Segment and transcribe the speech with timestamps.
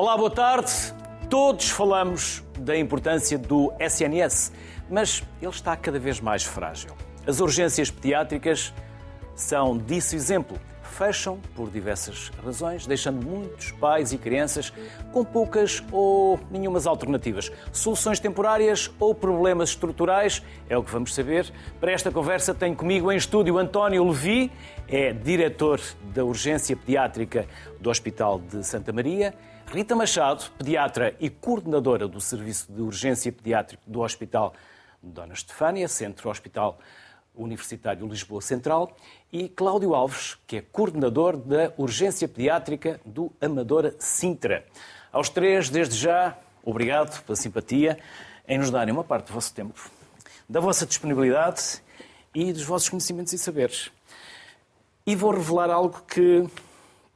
[0.00, 0.70] Olá, boa tarde.
[1.28, 4.52] Todos falamos da importância do SNS,
[4.88, 6.92] mas ele está cada vez mais frágil.
[7.26, 8.72] As urgências pediátricas
[9.34, 10.56] são disso exemplo.
[10.84, 14.72] Fecham por diversas razões, deixando muitos pais e crianças
[15.12, 17.50] com poucas ou nenhumas alternativas.
[17.72, 21.52] Soluções temporárias ou problemas estruturais é o que vamos saber.
[21.80, 24.52] Para esta conversa tenho comigo em estúdio António Levi,
[24.86, 25.80] é diretor
[26.14, 27.48] da urgência pediátrica
[27.80, 29.34] do Hospital de Santa Maria.
[29.70, 34.54] Rita Machado, pediatra e coordenadora do Serviço de Urgência Pediátrica do Hospital
[35.02, 36.78] Dona Estefânia, Centro Hospital
[37.34, 38.96] Universitário Lisboa Central,
[39.30, 44.64] e Cláudio Alves, que é coordenador da Urgência Pediátrica do Amadora Sintra.
[45.12, 47.98] Aos três, desde já, obrigado pela simpatia
[48.48, 49.90] em nos darem uma parte do vosso tempo,
[50.48, 51.82] da vossa disponibilidade
[52.34, 53.92] e dos vossos conhecimentos e saberes.
[55.06, 56.48] E vou revelar algo que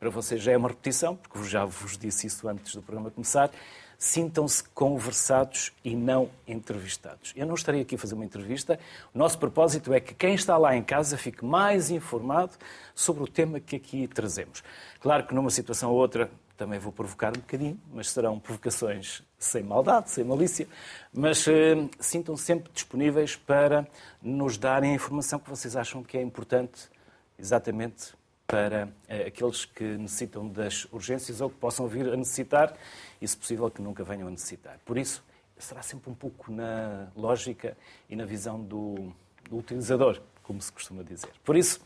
[0.02, 3.52] para vocês já é uma repetição, porque já vos disse isso antes do programa começar.
[3.96, 7.32] Sintam-se conversados e não entrevistados.
[7.36, 8.80] Eu não estarei aqui a fazer uma entrevista.
[9.14, 12.50] O nosso propósito é que quem está lá em casa fique mais informado
[12.96, 14.64] sobre o tema que aqui trazemos.
[14.98, 19.62] Claro que numa situação ou outra também vou provocar um bocadinho, mas serão provocações sem
[19.62, 20.66] maldade, sem malícia.
[21.14, 23.86] Mas eh, sintam -se sempre disponíveis para
[24.20, 26.90] nos darem a informação que vocês acham que é importante
[27.38, 32.76] exatamente para eh, aqueles que necessitam das urgências ou que possam vir a necessitar
[33.20, 34.78] e, se possível, que nunca venham a necessitar.
[34.84, 35.24] Por isso,
[35.58, 37.76] será sempre um pouco na lógica
[38.10, 39.12] e na visão do,
[39.48, 41.30] do utilizador, como se costuma dizer.
[41.44, 41.80] Por isso,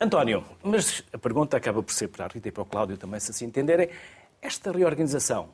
[0.00, 3.20] António, mas a pergunta acaba por ser para a Rita e para o Cláudio também,
[3.20, 3.88] se assim entenderem.
[4.42, 5.50] Esta reorganização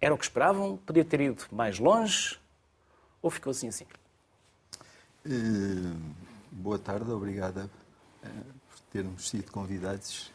[0.00, 0.76] era o que esperavam?
[0.76, 2.38] Podia ter ido mais longe?
[3.22, 3.86] Ou ficou assim assim?
[5.26, 5.98] Uh,
[6.52, 7.70] boa tarde, obrigada
[8.94, 10.30] termos sido convidados.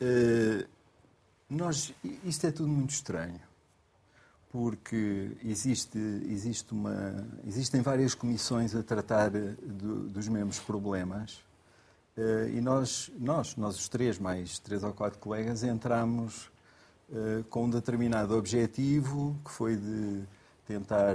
[0.00, 0.64] Uh,
[1.50, 3.40] nós, isto é tudo muito estranho,
[4.52, 11.42] porque existe, existe uma, existem várias comissões a tratar do, dos mesmos problemas
[12.16, 16.48] uh, e nós, nós, nós os três, mais três ou quatro colegas, entramos
[17.10, 20.22] uh, com um determinado objetivo, que foi de
[20.68, 21.14] tentar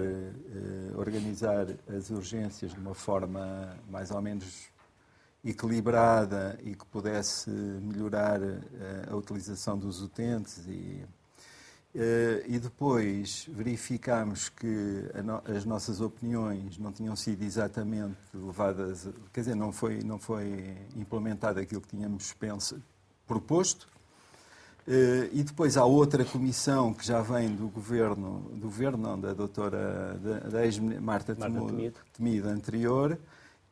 [0.96, 4.71] organizar as urgências de uma forma mais ou menos
[5.44, 11.04] equilibrada e que pudesse melhorar eh, a utilização dos utentes e,
[11.96, 15.04] eh, e depois verificámos que
[15.56, 21.60] as nossas opiniões não tinham sido exatamente levadas, quer dizer, não foi, não foi implementado
[21.60, 22.36] aquilo que tínhamos
[23.26, 23.88] proposto.
[24.88, 29.34] Eh, e depois há outra comissão que já vem do governo, do governo não, da
[29.34, 31.36] doutora, da, da ex-Marta
[32.14, 33.18] Temido anterior,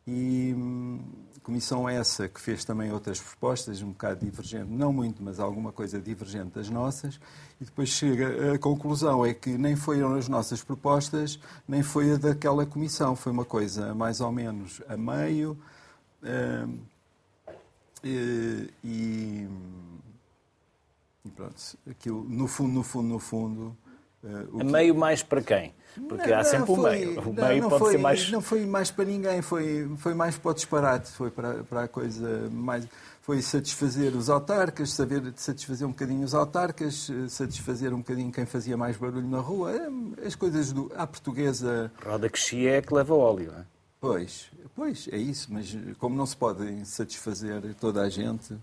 [0.10, 1.00] e hum,
[1.44, 6.00] comissão essa que fez também outras propostas, um bocado divergente, não muito, mas alguma coisa
[6.00, 7.20] divergente das nossas,
[7.62, 12.18] e depois chega a conclusão é que nem foram as nossas propostas, nem foi a
[12.18, 15.58] daquela comissão, foi uma coisa mais ou menos a meio.
[16.24, 16.80] Uh,
[18.04, 19.48] e, e,
[21.26, 21.56] e, pronto,
[21.90, 23.78] aquilo, no fundo, no fundo, no fundo.
[24.24, 25.74] Uh, a meio mais para quem?
[26.08, 27.22] Porque não, há sempre um meio.
[27.22, 28.32] O meio não, pode foi, ser mais.
[28.32, 31.88] Não foi mais para ninguém, foi, foi mais para o disparate, foi para, para a
[31.88, 32.88] coisa mais.
[33.22, 38.76] Foi satisfazer os autarcas, saber satisfazer um bocadinho os autarcas, satisfazer um bocadinho quem fazia
[38.76, 39.72] mais barulho na rua.
[39.72, 41.92] É, as coisas do, à portuguesa.
[42.04, 43.66] Roda que chia é que leva óleo, não é?
[44.02, 48.56] Pois, pois, é isso, mas como não se pode satisfazer toda a gente,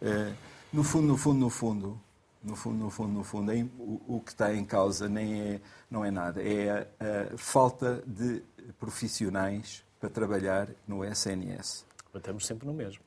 [0.00, 0.32] é,
[0.72, 2.00] no fundo, no fundo, no fundo,
[2.44, 5.60] no fundo, no fundo, no fundo, o, o que está em causa nem é,
[5.90, 8.42] não é nada, é a, a falta de
[8.78, 11.86] profissionais para trabalhar no SNS.
[12.14, 13.02] Estamos sempre no mesmo.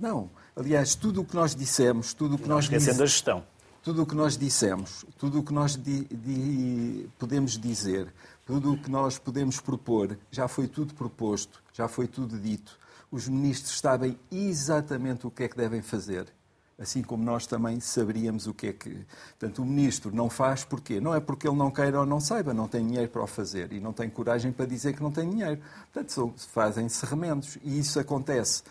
[0.00, 3.02] Não, aliás, tudo o que nós dissemos, tudo o que não nós esquecendo diz...
[3.02, 3.44] a gestão.
[3.82, 8.12] Tudo o que nós dissemos, tudo o que nós di, di, podemos dizer,
[8.46, 12.78] tudo o que nós podemos propor, já foi tudo proposto, já foi tudo dito.
[13.10, 16.32] Os ministros sabem exatamente o que é que devem fazer
[16.78, 19.06] assim como nós também saberíamos o que é que.
[19.38, 21.00] Portanto, o ministro não faz porquê?
[21.00, 23.72] Não é porque ele não queira ou não saiba, não tem dinheiro para o fazer
[23.72, 25.60] e não tem coragem para dizer que não tem dinheiro.
[25.92, 27.58] Portanto, fazem-se remendos.
[27.62, 28.62] E isso acontece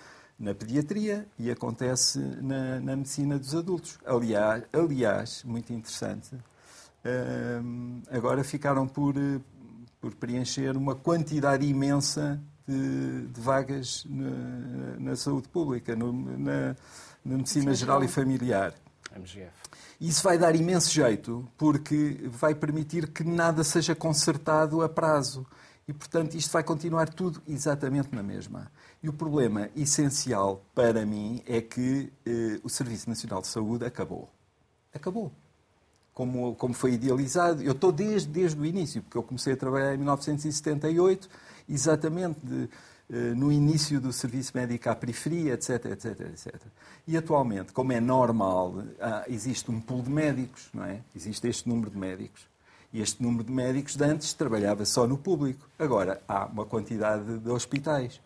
[0.41, 3.99] na pediatria e acontece na, na medicina dos adultos.
[4.03, 6.35] Aliás, aliás muito interessante,
[7.63, 9.13] hum, agora ficaram por,
[9.99, 16.75] por preencher uma quantidade imensa de, de vagas na, na, saúde pública, no, na,
[17.23, 18.73] na Medicina Geral e Familiar.
[19.15, 19.51] MGF.
[19.99, 25.45] Isso vai dar imenso jeito, porque vai permitir que nada seja consertado a prazo.
[25.87, 28.71] E, portanto, isto vai continuar tudo exatamente na mesma.
[29.03, 34.29] E o problema essencial para mim é que eh, o Serviço Nacional de Saúde acabou.
[34.93, 35.31] Acabou.
[36.13, 37.61] como, como foi idealizado.
[37.61, 41.29] Eu estou desde, desde o início, porque eu comecei a trabalhar em 1978,
[41.67, 42.69] exatamente de,
[43.35, 46.55] no início do serviço médico à periferia, etc, etc, etc.
[47.05, 48.83] E atualmente, como é normal,
[49.27, 51.01] existe um pool de médicos, não é?
[51.13, 52.47] Existe este número de médicos.
[52.93, 55.67] E este número de médicos de antes trabalhava só no público.
[55.79, 58.21] Agora, há uma quantidade de hospitais.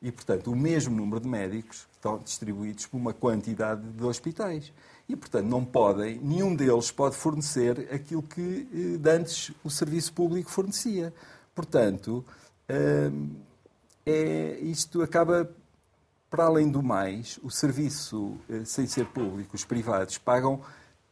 [0.00, 4.72] E, portanto, o mesmo número de médicos estão distribuídos por uma quantidade de hospitais.
[5.08, 10.12] E, portanto, não podem, nenhum deles pode fornecer aquilo que eh, de antes o serviço
[10.12, 11.14] público fornecia.
[11.54, 12.24] Portanto,
[12.68, 13.28] hum,
[14.04, 15.50] é, isto acaba,
[16.28, 20.60] para além do mais, o serviço eh, sem ser público, os privados pagam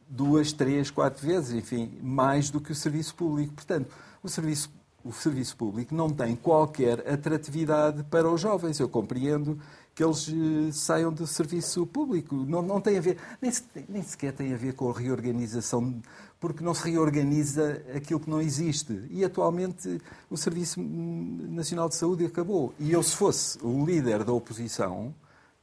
[0.09, 3.53] duas, três, quatro vezes, enfim, mais do que o serviço público.
[3.53, 4.69] Portanto, o serviço,
[5.03, 8.79] o serviço público não tem qualquer atratividade para os jovens.
[8.79, 9.57] Eu compreendo
[9.95, 12.35] que eles eh, saiam do serviço público.
[12.35, 13.51] Não, não tem a ver, nem,
[13.87, 16.01] nem sequer tem a ver com a reorganização
[16.41, 18.99] porque não se reorganiza aquilo que não existe.
[19.11, 22.73] E atualmente o Serviço Nacional de Saúde acabou.
[22.79, 25.13] E eu, se fosse o líder da oposição,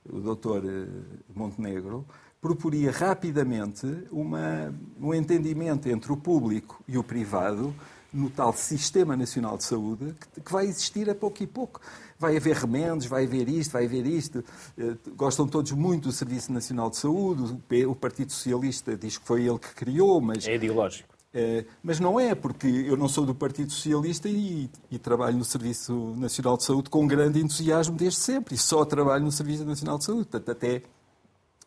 [0.09, 0.65] o Dr.
[0.65, 0.87] Eh,
[1.35, 2.07] Montenegro,
[2.41, 7.75] proporia rapidamente uma, um entendimento entre o público e o privado
[8.13, 11.81] no tal Sistema Nacional de Saúde, que, que vai existir a pouco e pouco
[12.19, 14.45] vai haver remendos, vai haver isto, vai haver isto.
[14.77, 19.47] Eh, gostam todos muito do Serviço Nacional de Saúde, o Partido Socialista diz que foi
[19.47, 20.47] ele que criou, mas...
[20.47, 21.19] É ideológico.
[21.33, 25.45] É, mas não é, porque eu não sou do Partido Socialista e, e, trabalho no
[25.45, 28.55] Serviço Nacional de Saúde com grande entusiasmo desde sempre.
[28.55, 30.25] E só trabalho no Serviço Nacional de Saúde.
[30.25, 30.83] Portanto, até,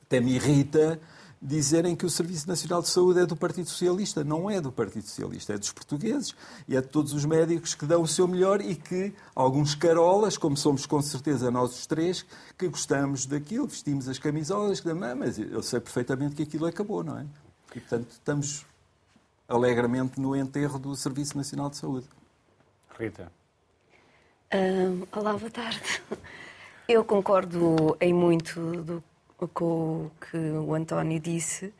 [0.03, 1.00] até me irrita
[1.41, 4.23] dizerem que o Serviço Nacional de Saúde é do Partido Socialista.
[4.23, 6.35] Não é do Partido Socialista, é dos portugueses
[6.67, 10.38] e é de todos os médicos que dão o seu melhor e que alguns carolas,
[10.38, 12.23] como somos com certeza nós os três,
[12.57, 17.03] que gostamos daquilo, vestimos as camisolas, que não, mas eu sei perfeitamente que aquilo acabou,
[17.03, 17.25] não é?
[17.75, 18.65] E, portanto, estamos
[19.47, 22.07] alegremente no enterro do Serviço Nacional de Saúde.
[22.99, 23.31] Rita.
[24.53, 26.01] Um, olá, boa tarde.
[26.88, 29.03] Eu concordo em muito do
[29.47, 31.73] com o que o António disse.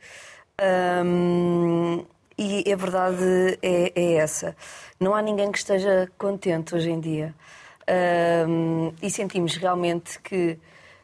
[1.05, 2.05] Um,
[2.37, 4.55] e a verdade é, é, essa.
[4.99, 7.33] Não há ninguém que esteja contente hoje em dia.
[8.47, 10.57] Um, e sentimos realmente que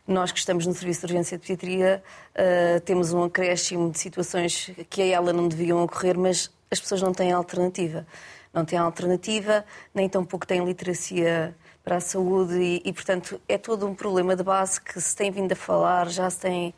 [0.08, 2.02] nós que estamos no Serviço de Urgência de Pediatria
[2.34, 7.02] uh, temos um acréscimo de situações que a ela não deviam ocorrer, mas as pessoas
[7.02, 8.08] não têm alternativa.
[8.54, 11.54] Não têm alternativa, nem tampouco têm literacia
[11.88, 15.32] para a saúde e, e, portanto, é todo um problema de base que se tem
[15.32, 16.74] vindo a falar, já se tem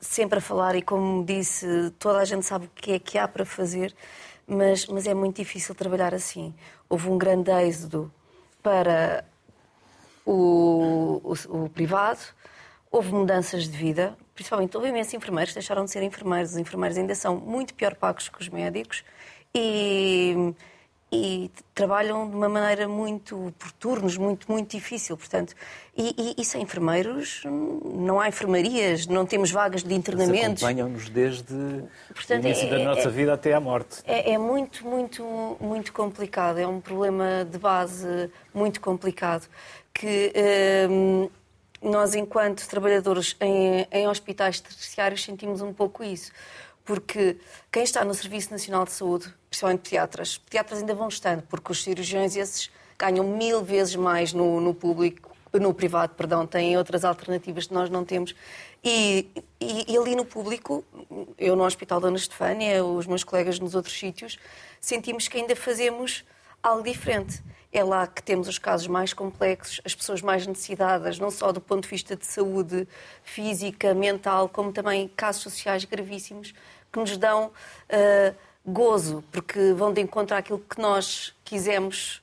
[0.00, 3.28] sempre a falar e, como disse, toda a gente sabe o que é que há
[3.28, 3.94] para fazer,
[4.44, 6.52] mas, mas é muito difícil trabalhar assim.
[6.88, 8.12] Houve um grande êxodo
[8.60, 9.24] para
[10.26, 12.18] o, o, o privado,
[12.90, 16.50] houve mudanças de vida, principalmente houve imensos enfermeiros que deixaram de ser enfermeiros.
[16.50, 19.04] Os enfermeiros ainda são muito pior pagos que os médicos
[19.54, 20.52] e
[21.14, 25.16] e trabalham de uma maneira muito por turnos, muito, muito difícil.
[25.16, 25.54] Portanto,
[25.96, 30.62] e, e, e sem enfermeiros não há enfermarias, não temos vagas de internamentos.
[30.62, 34.02] Acompanham-nos desde Portanto, o início é, da nossa é, vida até à morte.
[34.04, 36.58] É, é, muito, muito, muito complicado.
[36.58, 39.48] É um problema de base muito complicado
[39.92, 40.32] que
[40.90, 41.30] hum,
[41.80, 46.32] nós, enquanto trabalhadores em, em hospitais terciários, sentimos um pouco isso
[46.84, 47.38] porque
[47.72, 51.82] quem está no Serviço Nacional de Saúde, principalmente pediatras, pediatras ainda vão estando, porque os
[51.82, 57.66] cirurgiões esses ganham mil vezes mais no, no público, no privado, perdão, têm outras alternativas
[57.66, 58.34] que nós não temos.
[58.82, 60.84] E, e, e, ali no público,
[61.38, 64.38] eu no Hospital Dona Estefânia, os meus colegas nos outros sítios,
[64.80, 66.24] sentimos que ainda fazemos
[66.62, 67.42] algo diferente.
[67.72, 71.60] É lá que temos os casos mais complexos, as pessoas mais necessitadas, não só do
[71.60, 72.86] ponto de vista de saúde
[73.22, 76.54] física, mental, como também casos sociais gravíssimos
[76.94, 78.34] que nos dão uh,
[78.64, 82.22] gozo, porque vão de encontro àquilo que nós quisemos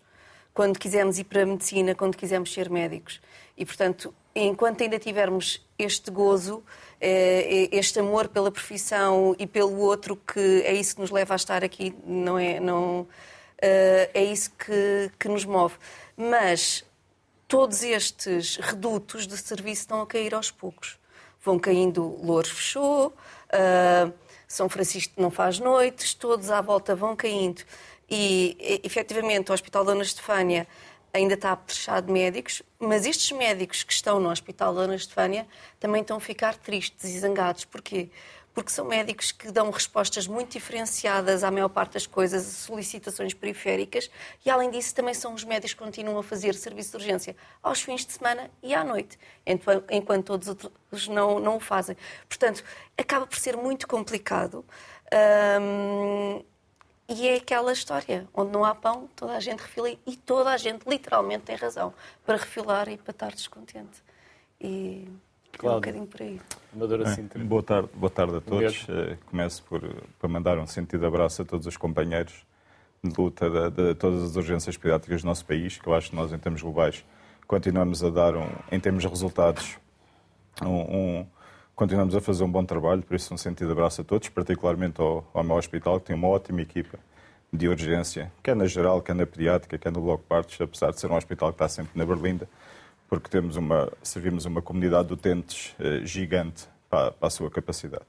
[0.53, 3.21] quando quisemos ir para a medicina, quando quisemos ser médicos.
[3.57, 6.63] E, portanto, enquanto ainda tivermos este gozo,
[6.99, 11.37] eh, este amor pela profissão e pelo outro, que é isso que nos leva a
[11.37, 12.59] estar aqui, não é?
[12.59, 13.07] Não,
[13.61, 15.75] eh, é isso que, que nos move.
[16.17, 16.83] Mas
[17.47, 20.99] todos estes redutos de serviço estão a cair aos poucos.
[21.43, 24.13] Vão caindo, Louros fechou, uh,
[24.51, 27.63] São Francisco não faz noites, todos à volta vão caindo.
[28.09, 30.67] E, efetivamente, o Hospital Dona Estefânia
[31.13, 35.47] ainda está apetrechado de médicos, mas estes médicos que estão no Hospital Dona Estefânia
[35.79, 37.63] também estão a ficar tristes e zangados.
[37.63, 38.09] Porquê?
[38.53, 44.09] Porque são médicos que dão respostas muito diferenciadas à maior parte das coisas, solicitações periféricas,
[44.45, 47.81] e além disso também são os médicos que continuam a fazer serviço de urgência aos
[47.81, 49.17] fins de semana e à noite,
[49.89, 51.95] enquanto todos os outros não, não o fazem.
[52.27, 52.63] Portanto,
[52.97, 54.65] acaba por ser muito complicado.
[55.61, 56.43] Um,
[57.13, 60.55] e é aquela história, onde não há pão, toda a gente refila e toda a
[60.55, 61.93] gente literalmente tem razão
[62.25, 64.01] para refilar e para estar descontente.
[64.61, 65.09] E
[65.57, 65.75] claro.
[65.75, 66.41] é um bocadinho por aí.
[67.45, 68.83] Boa, tarde, boa tarde a todos.
[68.83, 69.81] Uh, começo por,
[70.19, 72.45] por mandar um sentido abraço a todos os companheiros
[73.03, 76.15] de luta de, de, todas as urgências pediátricas do nosso país, que eu acho que
[76.15, 77.03] nós, em termos globais,
[77.47, 79.77] continuamos a dar, um, em termos de resultados,
[80.61, 81.27] um, um,
[81.75, 85.27] continuamos a fazer um bom trabalho, por isso um sentido abraço a todos, particularmente ao,
[85.33, 86.99] ao meu hospital, que tem uma ótima equipa
[87.51, 91.11] de urgência, quer na geral, quer na pediátrica, quer no Bloco Partes, apesar de ser
[91.11, 92.47] um hospital que está sempre na Berlinda,
[93.11, 98.05] porque temos uma, servimos uma comunidade de utentes eh, gigante para, a sua capacidade.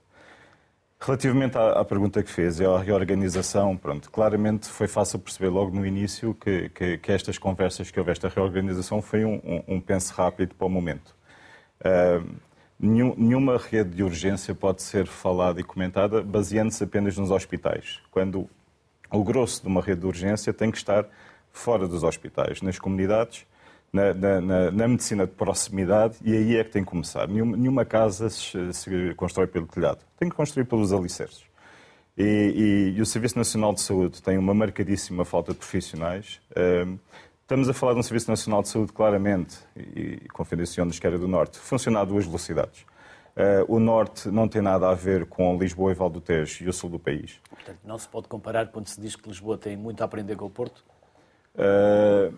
[1.01, 5.75] Relativamente à, à, pergunta que fez e à reorganização, pronto, claramente foi fácil perceber logo
[5.75, 9.81] no início que, que, que estas conversas que houve, esta reorganização foi um, um, um
[9.81, 11.13] penso rápido para o momento.
[11.81, 12.37] Uh,
[12.79, 18.49] nenhum, nenhuma rede de urgência pode ser falada e comentada baseando-se apenas nos hospitais, quando
[19.11, 21.05] o grosso de uma rede de urgência tem que estar
[21.51, 23.45] fora dos hospitais, nas comunidades,
[23.93, 27.29] na, na, na, na, medicina de proximidade e aí é que tem que começar.
[27.29, 31.45] Nenhuma, nenhuma casa se, se, constrói pelo telhado, tem que construir pelos alicerces.
[32.17, 32.23] E,
[32.95, 36.41] e, e, o Serviço Nacional de Saúde tem uma marcadíssima falta de profissionais.
[36.57, 36.99] Um,
[37.43, 41.29] estamos a falar de um Serviço Nacional de Saúde, claramente, e, e confidenciando esquerda do
[41.29, 42.85] Norte, funciona a duas velocidades.
[43.35, 46.69] Uh, o Norte não tem nada a ver com Lisboa e Val do Tejo e
[46.69, 47.41] o Sul do país.
[47.49, 50.45] Portanto, não se pode comparar quando se diz que Lisboa tem muito a aprender com
[50.45, 50.85] o Porto?
[51.55, 52.37] Uh,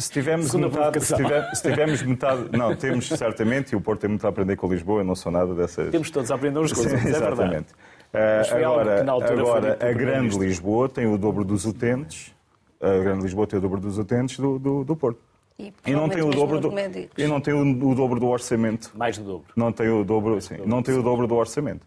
[0.00, 2.56] se tivermos, metade, se, tiver, se tivermos metade.
[2.56, 5.30] Não, temos certamente, e o Porto tem muito a aprender com Lisboa, eu não sou
[5.30, 5.90] nada dessas.
[5.90, 7.72] Temos todos a aprender uns com os outros, é Exatamente.
[7.72, 12.34] Uh, agora, agora a Grande Lisboa tem o dobro dos utentes,
[12.80, 15.20] a Grande Lisboa tem o dobro dos utentes do, do, do Porto.
[15.58, 16.72] E, e, não tem o dobro do
[17.18, 18.90] e não tem o, o, dobro do orçamento.
[18.94, 19.52] Mais do dobro.
[19.54, 21.86] Não tem o dobro, sim, não tem o dobro do orçamento.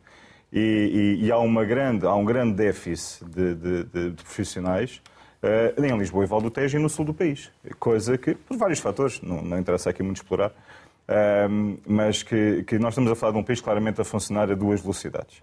[0.52, 5.02] E, e, e há uma grande há um grande déficit de, de, de, de profissionais
[5.44, 7.52] uh, em Lisboa e Val do Tejo e no sul do país.
[7.80, 12.80] Coisa que, por vários fatores, não, não interessa aqui muito explorar, uh, mas que, que,
[12.80, 15.38] nós estamos a falar de um país claramente a funcionar a duas velocidades.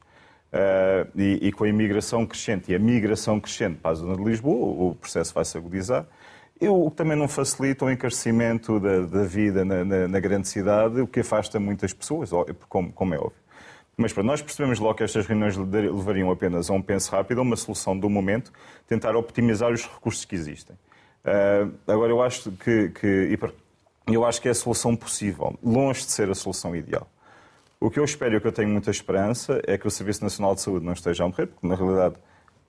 [0.53, 4.25] Uh, e, e, com a imigração crescente e a migração crescente para a zona de
[4.25, 6.07] Lisboa, o processo vai se agudizar.
[6.61, 11.01] O que também não facilita o encarecimento da, da vida na, na, na, grande cidade,
[11.01, 12.31] o que afasta muitas pessoas,
[12.69, 13.40] como, como é óbvio.
[14.01, 17.55] Mas nós percebemos logo que estas reuniões levariam apenas a um penso rápido, a uma
[17.55, 18.51] solução do momento,
[18.89, 20.75] tentar optimizar os recursos que existem.
[21.23, 23.39] Uh, agora, eu acho que, que
[24.07, 27.07] eu acho que é a solução possível, longe de ser a solução ideal.
[27.79, 30.55] O que eu espero e que eu tenho muita esperança é que o Serviço Nacional
[30.55, 32.15] de Saúde não esteja a morrer, porque na realidade,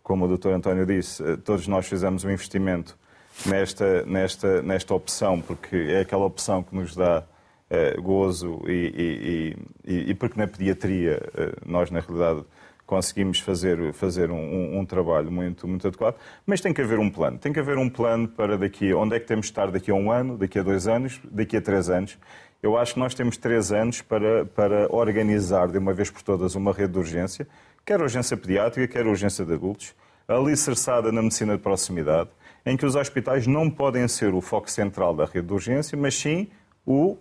[0.03, 0.49] como o Dr.
[0.49, 2.97] António disse, eh, todos nós fizemos um investimento
[3.45, 7.23] nesta, nesta, nesta opção, porque é aquela opção que nos dá
[7.71, 12.43] uh, gozo e, e, e, e, porque na pediatria uh, nós, na realidade,
[12.85, 17.09] conseguimos fazer, fazer um, um, um, trabalho muito, muito adequado, mas tem que haver um
[17.09, 17.37] plano.
[17.37, 19.93] Tem que haver um plano para daqui, onde é que temos de estar daqui a
[19.93, 22.17] um ano, daqui a dois anos, daqui a três anos.
[22.61, 26.53] Eu acho que nós temos três anos para, para organizar de uma vez por todas
[26.53, 27.47] uma rede de urgência,
[27.85, 29.95] quer urgência pediátrica, quer urgência de adultos,
[30.27, 32.29] alicerçada na medicina de proximidade,
[32.65, 36.13] em que os hospitais não podem ser o foco central da rede de urgência, mas
[36.13, 36.49] sim
[36.85, 37.17] o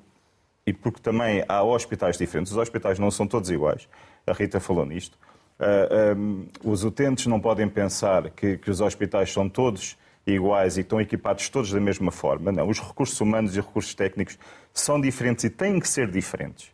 [0.71, 3.89] e porque também há hospitais diferentes, os hospitais não são todos iguais,
[4.25, 5.19] a Rita falou nisto.
[5.59, 10.77] Uh, ah, um, os utentes não podem pensar que, que, os hospitais são todos iguais
[10.77, 12.53] e estão equipados todos da mesma forma.
[12.53, 14.39] Não, os recursos humanos e recursos técnicos
[14.73, 16.69] são diferentes e têm que ser diferentes.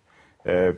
[0.44, 0.76] Uh,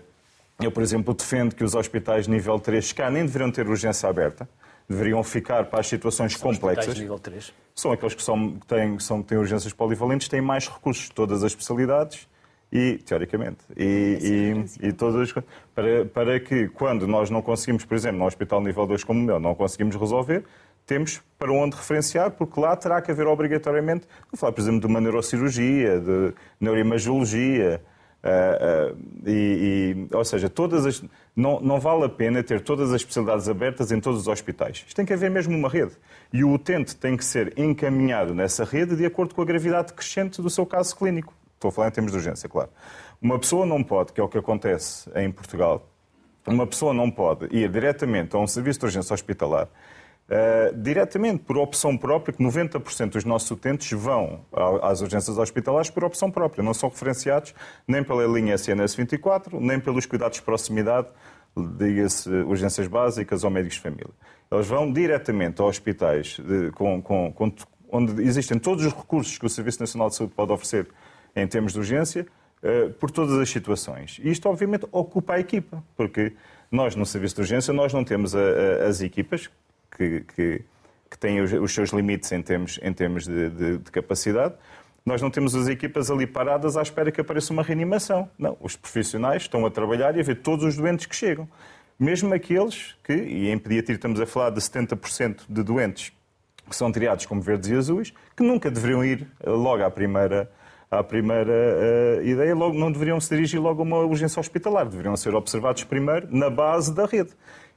[0.61, 4.09] eu, por exemplo, defendo que os hospitais de nível 3 cá nem deveriam ter urgência
[4.09, 4.49] aberta,
[4.89, 6.95] deveriam ficar para as situações são complexas.
[6.95, 7.53] De nível 3?
[7.75, 12.29] São aqueles que, são, têm, são, têm urgências polivalentes, têm mais recursos, todas as especialidades
[12.71, 15.45] e, teoricamente, e, e, e todas as
[15.75, 19.23] para, para que quando nós não conseguimos, por exemplo, no hospital nível 2 como o
[19.23, 20.45] meu, não conseguimos resolver,
[20.87, 24.87] temos para onde referenciar, porque lá terá que haver obrigatoriamente, vou falar, por exemplo, de
[24.87, 27.81] uma neurocirurgia, de neuroimagiologia,
[28.25, 31.05] uh, uh, e, e, ou seja, todas as,
[31.37, 34.85] não, não vale a pena ter todas as especialidades abertas em todos os hospitais.
[34.87, 35.93] Isto tem que haver mesmo uma rede.
[36.33, 40.41] E o utente tem que ser encaminhado nessa rede de acordo com a gravidade crescente
[40.43, 41.35] do seu caso clínico.
[41.59, 42.71] Estou a falar em termos de urgência, claro.
[43.21, 45.85] Uma pessoa não pode, que é o que acontece em Portugal,
[46.47, 51.59] uma pessoa não pode ir diretamente a um serviço de urgência hospitalar, uh, diretamente por
[51.59, 54.41] opção própria, que 90% dos nossos utentes vão
[54.83, 57.53] às urgências hospitalares por opção própria, não são referenciados
[57.89, 61.09] nem pela linha SNS 24, nem pelos cuidados de proximidade,
[61.77, 64.15] diga-se urgências básicas ou médicos de família.
[64.49, 67.53] Eles vão diretamente a hospitais de, com, com, com,
[67.91, 70.87] onde existem todos os recursos que o Serviço Nacional de Saúde pode oferecer
[71.41, 72.27] em termos de urgência,
[72.63, 74.21] uh, por todas as situações.
[74.23, 76.33] E isto, obviamente, ocupa a equipa, porque
[76.71, 79.51] nós, no serviço de urgência, nós não temos a, a, as equipas
[79.91, 80.65] que, que,
[81.11, 84.55] que têm os, os, seus limites em termos, em termos de, de, de capacidade,
[85.05, 88.29] nós não temos as equipas ali paradas à espera que apareça uma reanimação.
[88.39, 91.49] Não, os profissionais estão a trabalhar e a ver todos os doentes que chegam.
[91.99, 96.13] Mesmo aqueles que, e em pediatria estamos a falar de 70% de doentes
[96.69, 100.51] que são triados como verdes e azuis, que nunca deveriam ir eh, logo à primeira,
[100.91, 105.17] à primeira uh, ideia, logo, não deveriam se dirigir logo a uma urgência hospitalar, deveriam
[105.17, 107.31] ser observados primeiro na base da rede.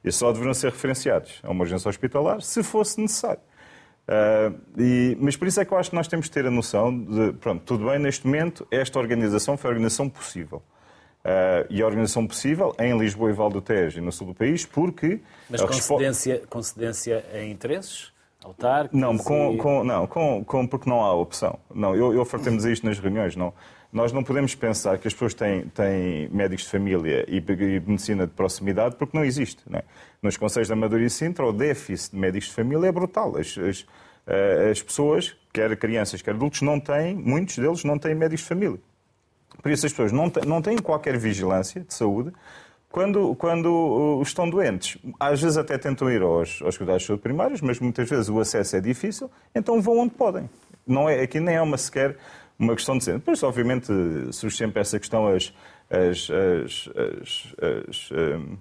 [0.03, 3.41] E só deveriam ser referenciados a uma urgência hospitalar se fosse necessário.
[4.07, 6.51] Uh, e, mas por isso é que eu acho que nós temos de ter a
[6.51, 10.63] noção de, pronto, tudo bem, neste momento, esta organização foi a organização possível.
[11.23, 14.33] Uh, e a organização possível em Lisboa e Val do Tejo e no sul do
[14.33, 15.19] país, porque...
[15.47, 16.47] Mas concedência, respo...
[16.47, 18.10] concedência em interesses?
[18.43, 18.99] Autárquicos?
[18.99, 19.57] Não, com, e...
[19.57, 21.59] com, não com, com, porque não há opção.
[21.73, 23.35] Não, eu, eu fartei-me isto nas reuniões.
[23.35, 23.53] Não.
[23.91, 28.25] Nós não podemos pensar que as pessoas têm, têm médicos de família e, e medicina
[28.25, 29.61] de proximidade porque não existe.
[29.69, 29.83] Não é?
[30.21, 33.37] Nos Conselhos da Madeira e Sintra, o déficit de médicos de família é brutal.
[33.37, 33.85] As, as,
[34.27, 38.47] eh, as pessoas, quer crianças, quer adultos, não têm, muitos deles não têm médicos de
[38.47, 38.79] família.
[39.61, 42.31] Por isso as pessoas não têm, não têm qualquer vigilância de saúde
[42.91, 44.97] quando, quando estão doentes.
[45.19, 48.39] Às vezes até tentam ir aos, aos cuidados de saúde primários, mas muitas vezes o
[48.39, 50.49] acesso é difícil, então vão onde podem.
[50.85, 52.17] Não é, aqui nem é uma sequer
[52.61, 53.13] uma questão de ser.
[53.13, 53.87] Depois, obviamente,
[54.31, 55.51] surge sempre essa questão, as,
[55.89, 56.89] as, as,
[57.57, 58.09] as,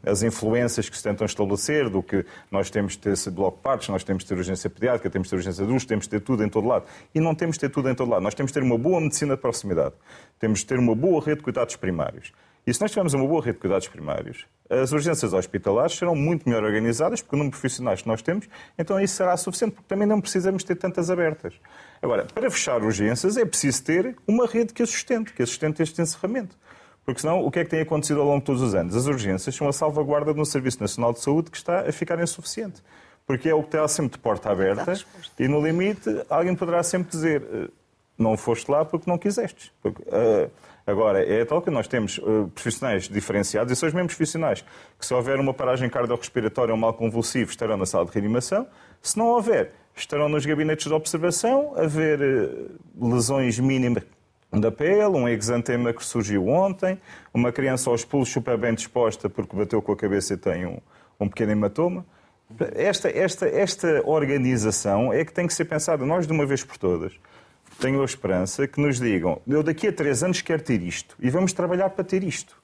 [0.07, 3.63] as, influências que se tentam estabelecer, do que nós temos de ter esse bloco de
[3.63, 6.21] partes, nós temos de ter urgência pediátrica, temos de ter urgência adultos, temos de ter
[6.21, 6.87] tudo em todo lado.
[7.15, 8.23] E não temos de ter tudo em todo lado.
[8.23, 9.95] Nós temos de ter uma boa medicina de proximidade.
[10.39, 12.33] Temos de ter uma boa rede de cuidados primários.
[12.67, 16.49] E se nós tivermos uma boa rede de cuidados primários, as urgências hospitalares serão muito
[16.49, 18.49] melhor organizadas, porque o número de profissionais que nós temos,
[18.79, 21.55] então isso será suficiente, porque também não precisamos ter tantas abertas.
[22.00, 25.82] Agora, para fechar urgências é preciso ter uma rede que a sustente, que a sustente
[25.82, 26.56] este encerramento.
[27.04, 28.95] Porque senão, o que é que tem acontecido ao longo de todos os anos?
[28.95, 32.82] As urgências são a salvaguarda no Serviço Nacional de Saúde que está a ficar insuficiente.
[33.26, 34.93] Porque é o que está sempre de porta aberta
[35.39, 37.69] e, no limite, alguém poderá sempre dizer eh,
[38.19, 39.73] não foste lá porque não quisestes.
[39.82, 40.50] Porque, uh,
[40.91, 44.65] Agora, é tal que nós temos uh, profissionais diferenciados, e são os mesmos profissionais
[44.99, 48.67] que, se houver uma paragem cardiorrespiratória ou mal convulsivo, estarão na sala de reanimação.
[49.00, 54.03] Se não houver, estarão nos gabinetes de observação, a ver uh, lesões mínimas
[54.53, 57.00] da pele, um exantema que surgiu ontem,
[57.33, 60.79] uma criança aos pulos super bem disposta porque bateu com a cabeça e tem um,
[61.21, 62.05] um pequeno hematoma.
[62.75, 66.76] Esta, esta, esta organização é que tem que ser pensada, nós de uma vez por
[66.76, 67.13] todas
[67.80, 71.30] tenho a esperança que nos digam: eu daqui a três anos quero ter isto e
[71.30, 72.60] vamos trabalhar para ter isto.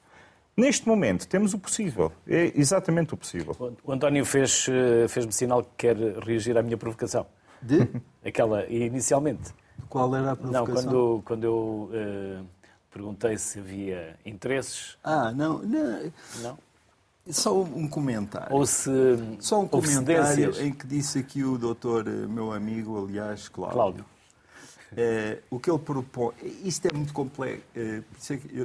[0.57, 3.77] Neste momento temos o possível, é exatamente o possível.
[3.85, 7.27] O António fez, eh, fez-me sinal que quer reagir à minha provocação.
[7.61, 7.87] De?
[8.25, 9.53] Aquela, inicialmente.
[9.89, 10.67] Qual era a provocação?
[10.67, 12.47] Não, quando, quando eu uh,
[12.91, 14.97] perguntei se havia interesses.
[15.05, 15.59] Ah, não.
[15.59, 16.13] Não.
[16.41, 16.59] não?
[17.29, 18.57] Só um comentário.
[18.57, 18.91] Ou se.
[19.41, 23.75] Só um comentário em que disse aqui o doutor, eh, meu amigo, aliás, Cláudio.
[23.75, 24.16] Cláudio
[24.95, 28.03] é, o que ele propõe, isto é muito complexo, é,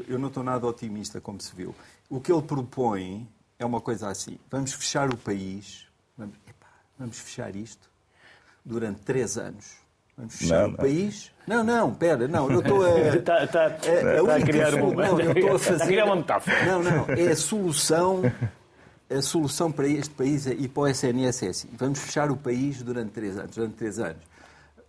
[0.07, 1.73] eu não estou nada otimista, como se viu.
[2.09, 6.67] O que ele propõe é uma coisa assim: vamos fechar o país, vamos, epá,
[6.99, 7.89] vamos fechar isto
[8.63, 9.81] durante três anos.
[10.17, 10.77] Vamos fechar não, o não.
[10.77, 11.31] país.
[11.47, 12.99] Não, não, pera, não, eu estou a.
[13.15, 14.93] Está, está, a, está a criar um.
[14.93, 15.73] Não, eu estou a fazer.
[15.73, 16.65] Está a criar uma metáfora.
[16.65, 18.21] Não, não, é a solução.
[19.09, 22.81] A solução para este país e para o SNS é assim: vamos fechar o país
[22.83, 23.55] durante três anos.
[23.55, 24.30] Durante três anos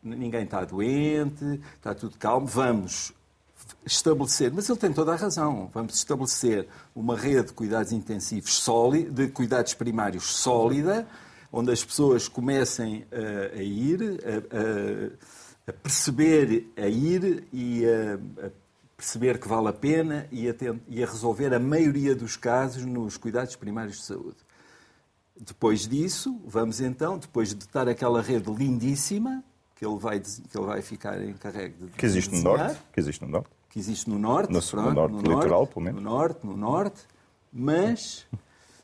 [0.02, 3.12] ninguém está doente, está tudo calmo, vamos
[3.84, 9.10] estabelecer, mas ele tem toda a razão, vamos estabelecer uma rede de cuidados intensivos sólida,
[9.10, 11.06] de cuidados primários sólida,
[11.52, 18.50] onde as pessoas comecem a, a ir, a, a, perceber a ir e a,
[18.96, 20.54] perceber que vale a pena e a,
[20.88, 24.36] e a resolver a maioria dos casos nos cuidados primários de saúde.
[25.38, 29.42] Depois disso, vamos então, depois de estar aquela rede lindíssima,
[29.82, 32.78] que ele vai, que ele vai ficar encarregue de Que existe no Norte.
[32.92, 33.50] Que existe no Norte.
[33.68, 34.52] Que existe no Norte.
[34.52, 36.02] No, pronto, no Norte, no litoral, norte, pelo menos.
[36.02, 37.00] No Norte, no Norte.
[37.52, 38.26] Mas,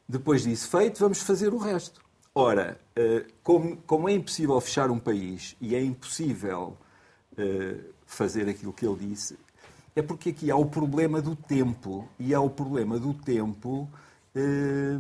[0.08, 2.00] depois disso feito, vamos fazer o resto.
[2.34, 6.76] Ora, eh, como, como é impossível fechar um país e é impossível
[7.36, 9.38] eh, fazer aquilo que ele disse,
[9.94, 12.08] é porque aqui há o problema do tempo.
[12.18, 13.88] E há o problema do tempo,
[14.34, 14.98] eh,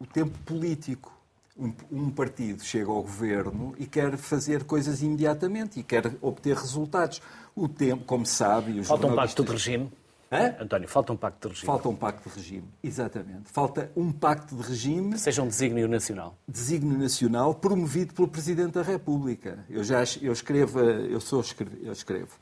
[0.00, 1.13] o tempo político
[1.56, 7.22] um, um, partido chega ao governo e quer fazer coisas imediatamente e quer obter resultados.
[7.54, 9.92] O tempo, como sabe, os Falta um pacto de regime.
[10.32, 10.56] Hã?
[10.58, 11.66] António, falta um pacto de regime.
[11.66, 13.42] Falta um pacto de regime, exatamente.
[13.44, 15.12] Falta um pacto de regime.
[15.12, 16.36] Que seja um desígnio nacional.
[16.48, 19.64] Desígnio nacional promovido pelo Presidente da República.
[19.70, 21.44] Eu já eu escrevo, eu sou
[21.82, 22.36] eu escrevo.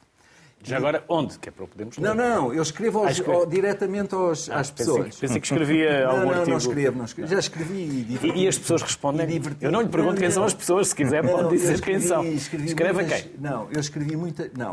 [0.64, 1.38] Já agora, onde?
[1.38, 3.33] Que é para podermos Não, não, eu escrevo aos, Ah, escreve.
[3.40, 5.16] ao- diretamente aos, às Pensei, pessoas.
[5.18, 6.51] pensei que escrevia algum Não, não, artigo.
[6.51, 7.31] não escrevo, não escrevo.
[7.33, 9.40] Já escrevi e E, e as pessoas respondem?
[9.61, 10.46] Eu não lhe pergunto Não, quem são não.
[10.46, 12.25] as pessoas, se quiser Não, pode dizer escrevi- quem são.
[12.25, 13.33] escrevi Escreve a muitas- quem?
[13.40, 14.51] Não, eu escrevi muita.
[14.57, 14.72] Não,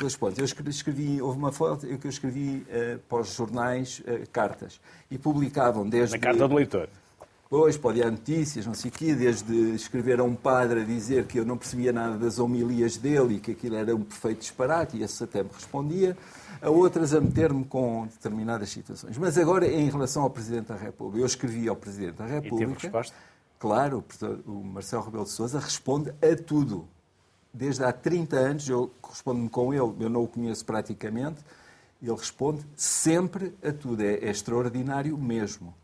[0.00, 0.38] dois pontos.
[0.38, 4.80] Eu escrevi, escrevi- houve uma foto que eu escrevi eh, para os jornais eh, cartas
[5.10, 6.16] e publicavam desde.
[6.16, 6.88] Na carta do leitor.
[7.50, 11.26] Pois, pode há notícias, não sei o quê, desde escrever a um padre a dizer
[11.26, 14.96] que eu não percebia nada das homilias dele e que aquilo era um perfeito disparate,
[14.96, 16.16] e esse até me respondia,
[16.62, 19.18] a outras a meter-me com determinadas situações.
[19.18, 22.82] Mas agora, em relação ao Presidente da República, eu escrevi ao Presidente da República...
[22.82, 23.16] resposta?
[23.58, 26.86] Claro, o professor- o Marcelo Rebelo de Sousa responde a tudo.
[27.52, 31.40] Desde há 30 anos, eu correspondo-me com ele, eu não o conheço praticamente,
[32.00, 34.02] ele responde sempre a tudo.
[34.04, 35.74] É, é extraordinário mesmo.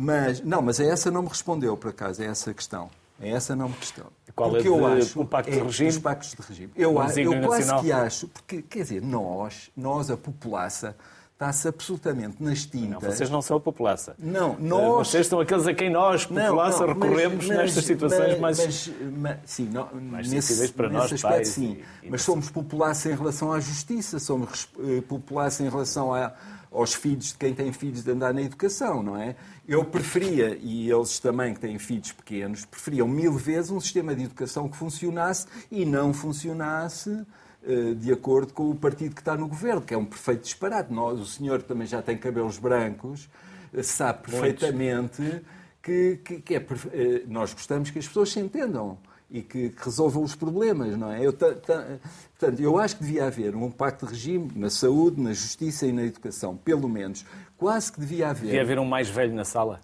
[0.00, 2.88] Mas, não, mas a essa não me respondeu, por acaso, é essa a questão.
[3.20, 4.06] É essa não me questão.
[4.32, 5.88] Qual é Porque eu de- acho, o pacto de é, regime?
[5.90, 6.72] Os pactos de regime.
[6.76, 7.82] Eu, O a- desígnio eu quase nacional?
[7.82, 10.94] que acho, porque, quer dizer, nós, nós a população,
[11.32, 13.14] está-se absolutamente nas Não, tintas.
[13.16, 14.14] vocês não são a população.
[14.20, 18.90] Não, nós- Vocês são aqueles a quem nós, população, recorremos mas- nestas situações mas, mais...
[19.18, 21.78] mas- sim, não, mais nesse, para nesse nós, aspecto, pais, sim.
[22.02, 22.26] e- e mas você.
[22.26, 26.32] somos população em relação à justiça, somos eh, população em relação a-
[26.70, 29.36] aos filhos de quem tem filhos de andar na educação, não é?
[29.66, 34.24] Eu preferia, e eles também que têm filhos pequenos, preferiam mil vezes um sistema de
[34.24, 37.24] educação que funcionasse e não funcionasse
[37.66, 40.92] eh, de acordo com o partido que está no governo, que é um perfeito disparate.
[40.92, 43.28] Nós, o senhor também já tem cabelos brancos,
[43.74, 45.42] eh, sabe perfeitamente
[45.82, 46.58] que, que- que é,
[46.92, 48.98] eh, nós gostamos que as pessoas se entendam
[49.30, 51.24] e que, que resolvam os problemas, não é?
[51.24, 51.98] Eu, ta- ta-
[52.38, 55.92] portanto, eu acho que devia haver um pacto de regime na saúde, na justiça e
[55.92, 57.24] na educação, pelo menos.
[57.56, 58.46] Quase que devia haver.
[58.46, 59.80] Devia haver um mais velho na sala.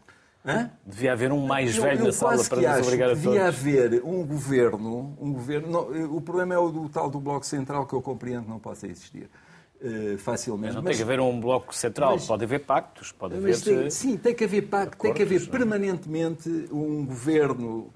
[0.47, 0.71] Hã?
[0.87, 3.41] Devia haver um mais Eu- velho eu na sala para nos obrigar a que devia
[3.41, 3.59] todos.
[3.59, 5.69] haver um governo, um governo.
[5.71, 8.59] não, o problema é o do tal do bloco central que eu compreendo que não
[8.59, 9.29] possa existir
[9.83, 10.67] eh, facilmente.
[10.69, 12.13] Mas não tem que haver um bloco central.
[12.13, 13.49] mas- pode haver pactos, pode haver...
[13.49, 15.59] Mas tem- sim, tem que haver pacto, tem que haver acordos, é?
[15.59, 17.91] permanentemente um governo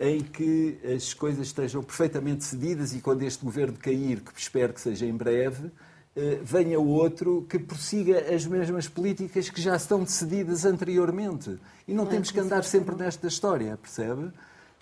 [0.00, 4.80] em que as coisas estejam perfeitamente decididas e quando este governo cair, que espero que
[4.80, 5.70] seja em breve,
[6.16, 11.58] eh, venha outro que prossiga as mesmas políticas que já estão decididas anteriormente.
[11.86, 14.30] E não temos que andar sempre nesta história, percebe?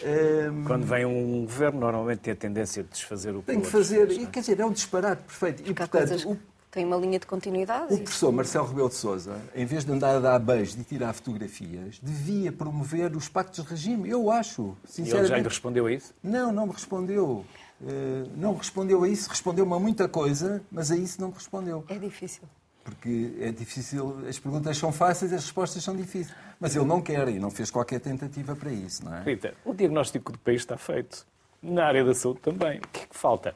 [0.00, 3.72] Eh, Quando vem um governo, normalmente tem a tendência de desfazer o tem que outros.
[3.72, 5.62] fazer, e, quer dizer, é um disparate perfeito.
[5.62, 6.36] E, portanto, coisas o
[6.70, 7.92] têm uma linha de continuidade.
[7.94, 11.12] o professor Marcelo Rebelo de Sousa, em vez de andar a dar beijos e tirar
[11.12, 14.08] fotografias, devia promover os pactos de regime.
[14.08, 15.42] Eu acho, E ele já sinceramente.
[15.42, 16.14] lhe respondeu a isso?
[16.22, 17.44] Não, não me respondeu.
[17.86, 19.28] Eh, não me respondeu a isso.
[19.30, 21.84] Respondeu-me a muita coisa, mas a isso não me respondeu.
[21.88, 22.42] É difícil.
[22.84, 26.34] Porque é difícil, as perguntas são fáceis, as respostas são difíceis.
[26.58, 29.22] Mas ele não quer e não fez qualquer tentativa para isso, não é?
[29.22, 31.26] Rita, o diagnóstico do país está feito.
[31.62, 32.78] Na área da saúde também.
[32.78, 33.54] O que é que falta?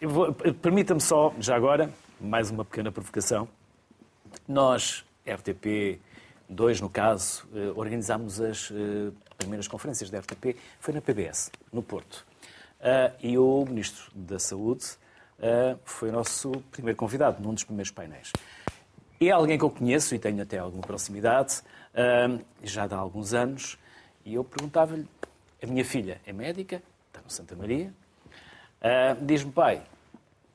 [0.00, 3.48] Vou- Permita-me só, já agora, mais uma pequena provocação.
[4.48, 6.00] Nós, RTP
[6.48, 11.82] 2 no caso, eh, organizámos as eh, primeiras conferências da RTP, foi na PBS, no
[11.82, 12.26] Porto.
[12.80, 14.84] Ah, E o Ministro da Saúde
[15.84, 18.32] foi o nosso primeiro convidado, num dos primeiros painéis.
[19.20, 21.60] É alguém que eu conheço e tenho até alguma proximidade,
[22.62, 23.78] já há alguns anos,
[24.24, 25.06] e eu perguntava-lhe:
[25.62, 27.92] a minha filha é médica, está no Santa Maria,
[29.20, 29.82] diz-me, pai,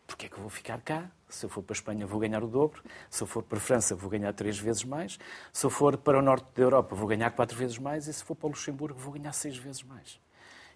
[0.08, 1.12] porque é que eu vou ficar cá?
[1.34, 3.62] Se eu for para a Espanha vou ganhar o dobro, se eu for para a
[3.62, 5.18] França vou ganhar três vezes mais,
[5.52, 8.24] se eu for para o norte da Europa vou ganhar quatro vezes mais e se
[8.24, 10.20] for para o Luxemburgo vou ganhar seis vezes mais.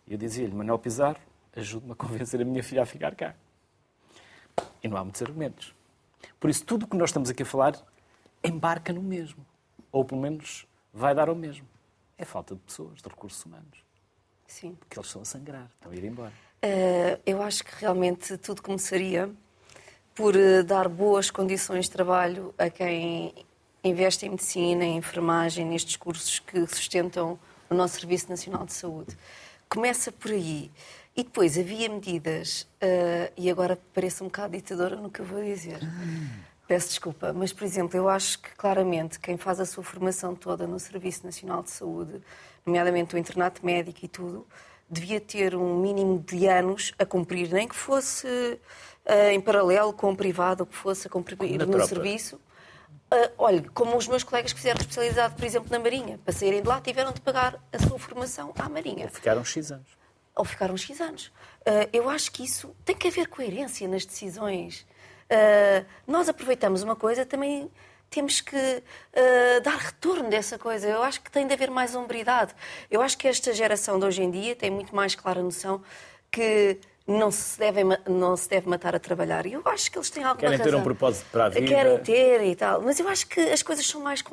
[0.08, 1.20] E eu dizia-lhe, Manuel Pizarro,
[1.56, 3.36] ajude-me a convencer a minha filha a ficar cá.
[4.82, 5.76] E não há muitos argumentos.
[6.40, 7.76] Por isso, tudo o que nós estamos aqui a falar
[8.44, 9.46] embarca no mesmo.
[9.92, 11.68] Ou, pelo menos, vai dar ao mesmo.
[12.18, 13.84] É falta de pessoas, de recursos humanos.
[14.48, 14.76] Sim.
[14.76, 16.32] Porque eles estão a sangrar, estão a ir embora.
[16.62, 19.30] Eh, eu acho que realmente tudo começaria
[20.16, 23.34] por eh, dar boas condições de trabalho a quem
[23.84, 27.38] investe em medicina, em enfermagem, nestes cursos que sustentam
[27.70, 29.16] o nosso Serviço Nacional de Saúde.
[29.68, 30.72] Começa por aí.
[31.18, 35.42] E depois havia medidas, eh, e agora pareço um bocado ditadora no que eu vou
[35.44, 35.80] dizer.
[36.68, 40.66] Peço desculpa, mas, por exemplo, eu acho que claramente quem faz a sua formação toda
[40.66, 42.22] no Serviço Nacional de Saúde,
[42.66, 44.46] nomeadamente o internato médico e tudo,
[44.90, 48.60] devia ter um mínimo de anos a cumprir, nem que fosse
[49.32, 51.12] em paralelo com o privado, ou que fosse a
[51.58, 51.88] na no tropa.
[51.88, 52.40] serviço.
[53.12, 56.62] Ah, olha, como os meus colegas que fizeram especialidade, por exemplo, na Marinha, para saírem
[56.62, 59.88] de lá, tiveram de pagar a sua formação à Marinha Ficaram X anos.
[60.36, 61.32] ou ficaram X anos.
[61.66, 64.86] Ah, eu acho que isso tem que haver coerência nas decisões.
[65.30, 67.70] Ah, nós aproveitamos uma coisa, também
[68.10, 68.56] temos que
[69.16, 70.88] ah, dar retorno dessa coisa.
[70.88, 72.56] Eu acho que tem de haver mais hombridade.
[72.90, 75.82] Eu acho que esta geração de hoje em dia tem muito mais clara noção
[76.32, 79.46] que não se, deve, não se deve matar a trabalhar.
[79.46, 80.74] E eu acho que eles têm alguma Querem razão.
[80.74, 81.68] ter um propósito para a vida.
[81.68, 82.82] Querem ter e tal.
[82.82, 84.24] Mas eu acho que as coisas são mais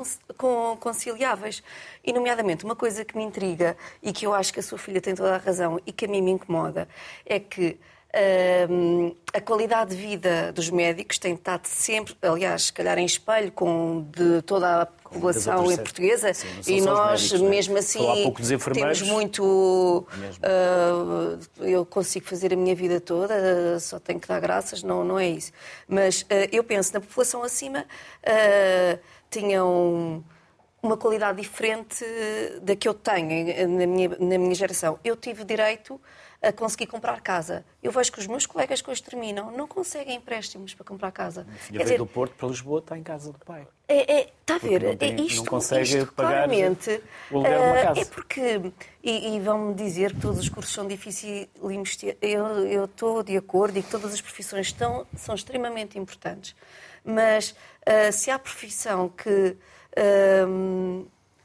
[0.81, 1.63] conciliáveis.
[2.03, 5.01] E, nomeadamente, uma coisa que me intriga e que eu acho que a sua filha
[5.01, 6.89] tem toda a razão e que a mim me incomoda
[7.27, 7.79] é que
[8.71, 13.53] hum, a qualidade de vida dos médicos tem estado sempre, aliás, se calhar em espelho
[13.53, 17.49] com de toda a população em portuguesa Sim, e nós, médicos, né?
[17.49, 18.99] mesmo assim, dos enfermeiros.
[18.99, 20.07] temos muito.
[20.43, 25.05] Uh, eu consigo fazer a minha vida toda, uh, só tenho que dar graças, não,
[25.05, 25.53] não é isso.
[25.87, 27.85] Mas uh, eu penso na população acima,
[29.31, 30.25] tinham
[30.83, 32.05] uma qualidade diferente
[32.61, 34.99] da que eu tenho na minha, na minha geração.
[35.05, 36.01] Eu tive direito
[36.43, 37.65] a conseguir comprar casa.
[37.83, 41.47] Eu vejo que os meus colegas que hoje terminam não conseguem empréstimos para comprar casa.
[41.49, 43.67] A filha veio do Porto para Lisboa, está em casa do pai.
[43.93, 47.03] É, é, está a ver, não tem- é isto, não consegue isto pagar claramente.
[47.31, 48.01] o aluguer de uma ah, casa.
[48.01, 51.49] É porque, e, e vão-me dizer que todos os cursos são difíceis,
[52.23, 56.57] eu, eu estou de acordo e que todas as profissões estão, são extremamente importantes.
[57.05, 59.57] Mas ah, se há profissão que,
[59.95, 60.47] ah,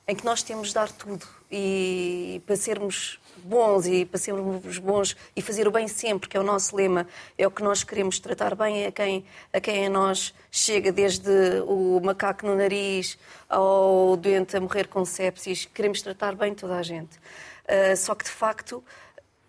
[0.08, 5.16] em que nós temos de dar tudo e para sermos bons e para sermos bons
[5.36, 8.20] e fazer o bem sempre, que é o nosso lema, é o que nós queremos
[8.20, 13.18] tratar bem a quem a quem a nós chega, desde o macaco no nariz
[13.50, 17.20] ao doente a morrer com sepsis, queremos tratar bem toda a gente.
[17.68, 18.84] Ah, só que de facto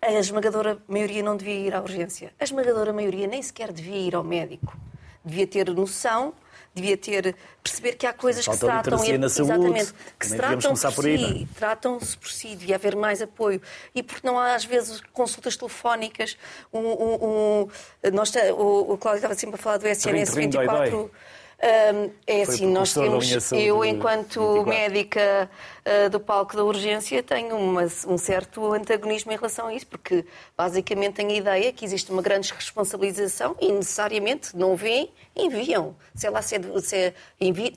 [0.01, 2.33] a esmagadora maioria não devia ir à urgência.
[2.38, 4.77] A esmagadora maioria nem sequer devia ir ao médico.
[5.24, 6.33] Devia ter noção,
[6.81, 9.53] devia ter perceber que há coisas que se tratam literacia na saúde.
[9.53, 11.59] exatamente, que se tratam por por aí, si, é?
[11.59, 13.61] tratam-se por si, devia haver mais apoio.
[13.95, 16.37] E porque não há, às vezes, consultas telefónicas.
[16.73, 17.69] Um, um, um-
[18.12, 20.91] nós, o, o Cláudio estava sempre a falar do SNS Terrim, terrim, dói, 24.
[20.91, 21.11] dói.
[21.61, 24.67] Hum, é Foi assim, nós temos, eu enquanto 24.
[24.69, 25.51] médica
[25.90, 30.24] ah, do palco da urgência tenho uma- um certo antagonismo em relação a isso, porque
[30.57, 35.96] basicamente tenho a ideia que existe uma grande responsabilização e necessariamente não veem, enviam.
[36.14, 37.14] Sei lá se é, se é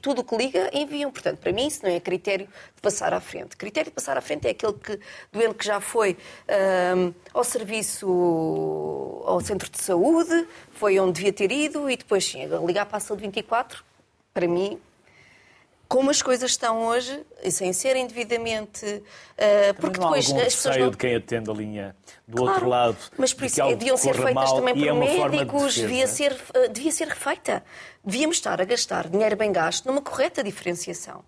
[0.02, 1.12] tudo o que liga, enviam.
[1.12, 3.56] Portanto, para mim isso não é critério de passar à frente.
[3.56, 5.00] Critério de passar à frente é aquele que,
[5.32, 6.18] doente que já foi
[6.50, 8.08] ahm, ao serviço,
[9.26, 13.00] ao centro de saúde, foi onde devia ter ido e depois sim, ligar para a
[13.00, 13.84] saúde 24,
[14.34, 14.80] para mim
[15.92, 19.04] como as coisas estão hoje, sem serem devidamente.
[19.38, 20.90] ah, porque não há depois algum as pessoas não.
[20.90, 22.98] de quem atende a linha do Claro, outro lado.
[23.18, 25.88] Mas por de isso deviam ser feitas também por é de médicos, defesa.
[25.88, 27.62] devia ser, ah, devia ser feita.
[28.06, 31.26] Devíamos estar a gastar dinheiro bem gasto numa correta diferenciação.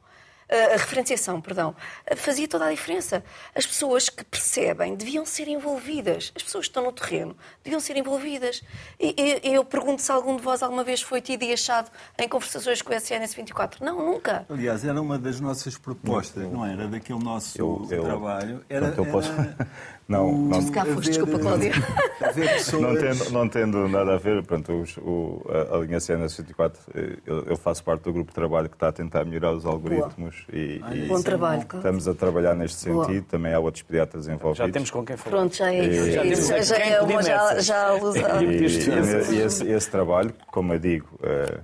[0.53, 1.75] A referenciação, perdão,
[2.15, 3.23] fazia toda a diferença.
[3.55, 6.31] As pessoas que percebem deviam ser envolvidas.
[6.35, 8.61] As pessoas que estão no terreno deviam ser envolvidas.
[8.99, 11.89] E, e- eu pergunto se algum de vós alguma vez foi tido e achado
[12.19, 13.83] em conversações com o SNS 24.
[13.83, 14.45] Não, nunca.
[14.49, 16.87] Aliás, era uma das nossas propostas, não era?
[16.87, 18.63] Daquele nosso Eu- eu- trabalho.
[18.69, 19.57] Era, eu posso- era
[20.07, 21.71] Não, o- não- haver- desculpa, Cláudia.
[22.21, 22.81] haver pessoas...
[22.83, 26.79] Não tendo, não tendo nada a ver, pronto, os- o- a, a linha CNS 24,
[26.93, 29.65] eh, eu, eu faço parte do grupo de trabalho que está a tentar melhorar os
[29.65, 31.67] algoritmos e, e Bom Isso é trabalho, bom.
[31.67, 31.77] Cláudio.
[31.77, 33.05] estamos a trabalhar neste Boa.
[33.05, 33.25] sentido.
[33.27, 34.57] Também há outros pediatras envolvidos.
[34.57, 35.37] Já temos com quem falar.
[35.37, 36.11] Pronto, já é isso.
[36.11, 37.87] Já Isso já é uma já, já.
[38.43, 41.59] E, e- e esse, esse trabalho, como eu digo, eh,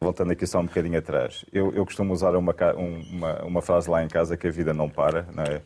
[0.00, 3.88] voltando aqui só um bocadinho atrás, eu, eu costumo usar uma, um- uma, uma frase
[3.88, 5.60] lá em casa que a vida não para, não é?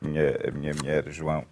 [0.00, 1.44] Minha, a minha mulher, João,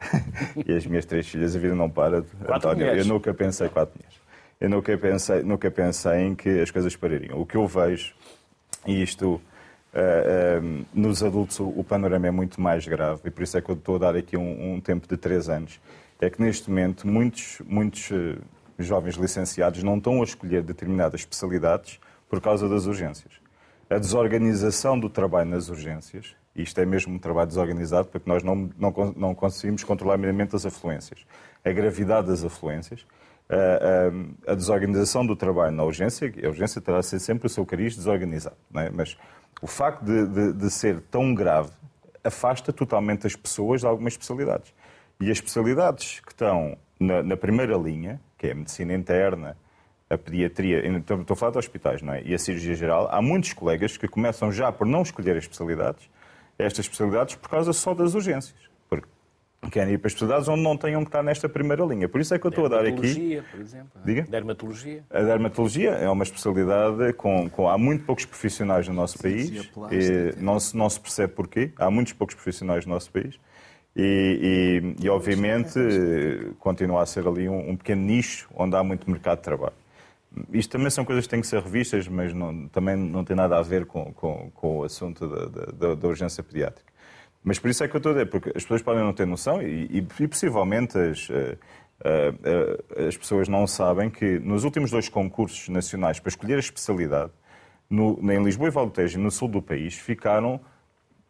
[0.66, 2.22] e as minhas três filhas, a vida não para.
[2.22, 3.06] Quatro António, mulheres.
[3.06, 4.20] eu nunca pensei, quatro mulheres,
[4.60, 7.40] eu nunca pensei, nunca pensei em que as coisas parariam.
[7.40, 8.14] O que eu vejo,
[8.86, 9.40] e isto
[9.92, 13.70] eh, eh, nos adultos o, panorama é muito mais grave, e por isso é que
[13.70, 15.80] eu estou a dar aqui um, um tempo de três anos,
[16.20, 18.36] é que neste momento muitos, muitos eh,
[18.78, 21.98] jovens licenciados não estão a escolher determinadas especialidades
[22.28, 23.32] por causa das urgências.
[23.88, 28.70] A desorganização do trabalho nas urgências, isto é mesmo um trabalho desorganizado porque nós não,
[28.78, 31.24] não, não conseguimos controlar minimamente as afluências.
[31.64, 33.06] A gravidade das afluências,
[33.48, 33.54] a,
[34.48, 37.64] a- a desorganização do trabalho na urgência, a urgência terá de ser sempre o seu
[37.66, 38.56] cariz desorganizado.
[38.74, 38.90] é?
[38.90, 39.16] Mas
[39.62, 41.70] o facto de, de- de ser tão grave
[42.22, 44.72] afasta totalmente as pessoas de algumas especialidades.
[45.20, 49.56] E as especialidades que estão na, na primeira linha, que é a medicina interna,
[50.08, 52.22] a pediatria, estou a falar de hospitais, não é?
[52.22, 56.10] E a cirurgia geral, há muitos colegas que começam já por não escolher as especialidades,
[56.60, 58.54] estas especialidades, por causa só das urgências.
[58.88, 59.06] Porque
[59.70, 62.08] querem ir para especialidades onde não tenham que estar nesta primeira linha.
[62.08, 62.90] Por isso é que eu estou a dar aqui.
[63.00, 64.00] Dermatologia, por exemplo.
[64.04, 64.22] Diga?
[64.22, 65.04] Dermatologia.
[65.10, 69.50] A dermatologia é uma especialidade com, com- há muito poucos profissionais no nosso país.
[69.66, 69.94] Plástica.
[70.38, 71.72] E não, se, não se percebe porquê.
[71.76, 73.38] Há muitos poucos profissionais no nosso país.
[73.94, 75.78] E, e- e, obviamente
[76.60, 79.74] continua a ser ali um, um pequeno nicho onde há muito mercado de trabalho.
[80.52, 83.58] Isto também são coisas que têm que ser revistas, mas não- também não tem nada
[83.58, 86.90] a ver com, com- com o assunto da, da- da- urgência pediátrica.
[87.42, 89.26] Mas por isso é que eu estou a dizer, porque as pessoas podem não ter
[89.26, 91.34] noção e, e, e possivelmente as, uh,
[92.04, 97.32] uh, as pessoas não sabem que nos últimos dois concursos nacionais para escolher a especialidade,
[97.88, 100.60] no, em Lisboa e Valdetejo no sul do país, ficaram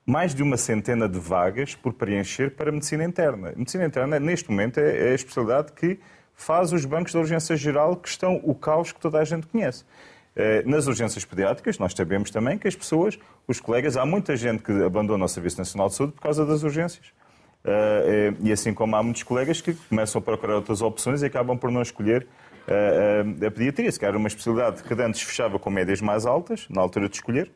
[0.05, 3.53] mais de uma centena de vagas por preencher para medicina interna.
[3.57, 5.99] Medicina interna, neste momento, é, é a especialidade que
[6.41, 9.85] faz os bancos de urgência geral que estão o caos que toda a gente conhece.
[10.35, 14.63] Eh, nas urgências pediátricas, nós sabemos também que as pessoas, os colegas, há muita gente
[14.63, 17.07] que abandona o Serviço Nacional de Saúde por causa das urgências.
[17.63, 21.59] Eh, e assim como há muitos colegas que começam a procurar outras opções e acabam
[21.59, 22.27] por não escolher
[22.67, 23.93] eh, a pediatria.
[23.93, 27.51] Se calhar uma especialidade que antes fechava com médias mais altas, na altura de escolher.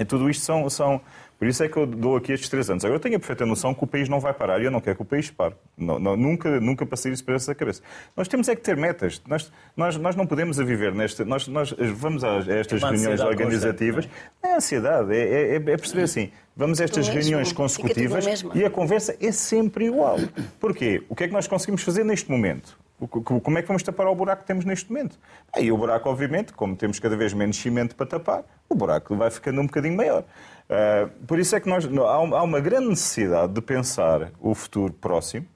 [0.00, 1.00] E tudo isto são, são
[1.40, 2.84] por isso é que eu dou aqui estes três anos.
[2.84, 4.78] Agora, eu tenho a perfeita noção que o país não vai parar e eu não
[4.78, 5.54] quero que o país pare.
[5.74, 7.80] Não, não, nunca, nunca passei isso para essa cabeça.
[8.14, 9.22] Nós temos é que ter metas.
[9.26, 11.24] Nós, nós, nós não podemos viver nesta...
[11.24, 14.06] Nós, nós vamos a estas é reuniões organizativas.
[14.42, 18.68] Não é ansiedade, é, é, é perceber assim, vamos a estas reuniões consecutivas e a
[18.68, 20.18] conversa é sempre igual.
[20.60, 21.02] Porquê?
[21.08, 22.78] O que é que nós conseguimos fazer neste momento?
[23.08, 25.18] Como é que vamos tapar o buraco que temos neste momento?
[25.52, 29.30] Aí o buraco, obviamente, como temos cada vez menos cimento para tapar, o buraco vai
[29.30, 30.24] ficando um bocadinho maior.
[30.68, 35.46] Uh, por isso é que nós, há uma grande necessidade de pensar o futuro próximo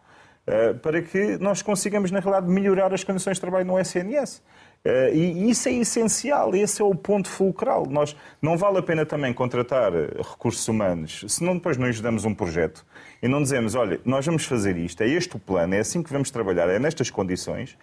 [0.46, 4.42] uh, para que nós consigamos, na realidade, melhorar as condições de trabalho no SNS.
[4.86, 7.86] Uh, e isso é essencial, esse é o ponto fulcral.
[7.88, 12.34] Nós, não vale a pena também contratar recursos humanos se não depois nos damos um
[12.34, 12.84] projeto
[13.22, 16.12] e não dizemos, olha, nós vamos fazer isto, é este o plano, é assim que
[16.12, 17.78] vamos trabalhar, é nestas condições,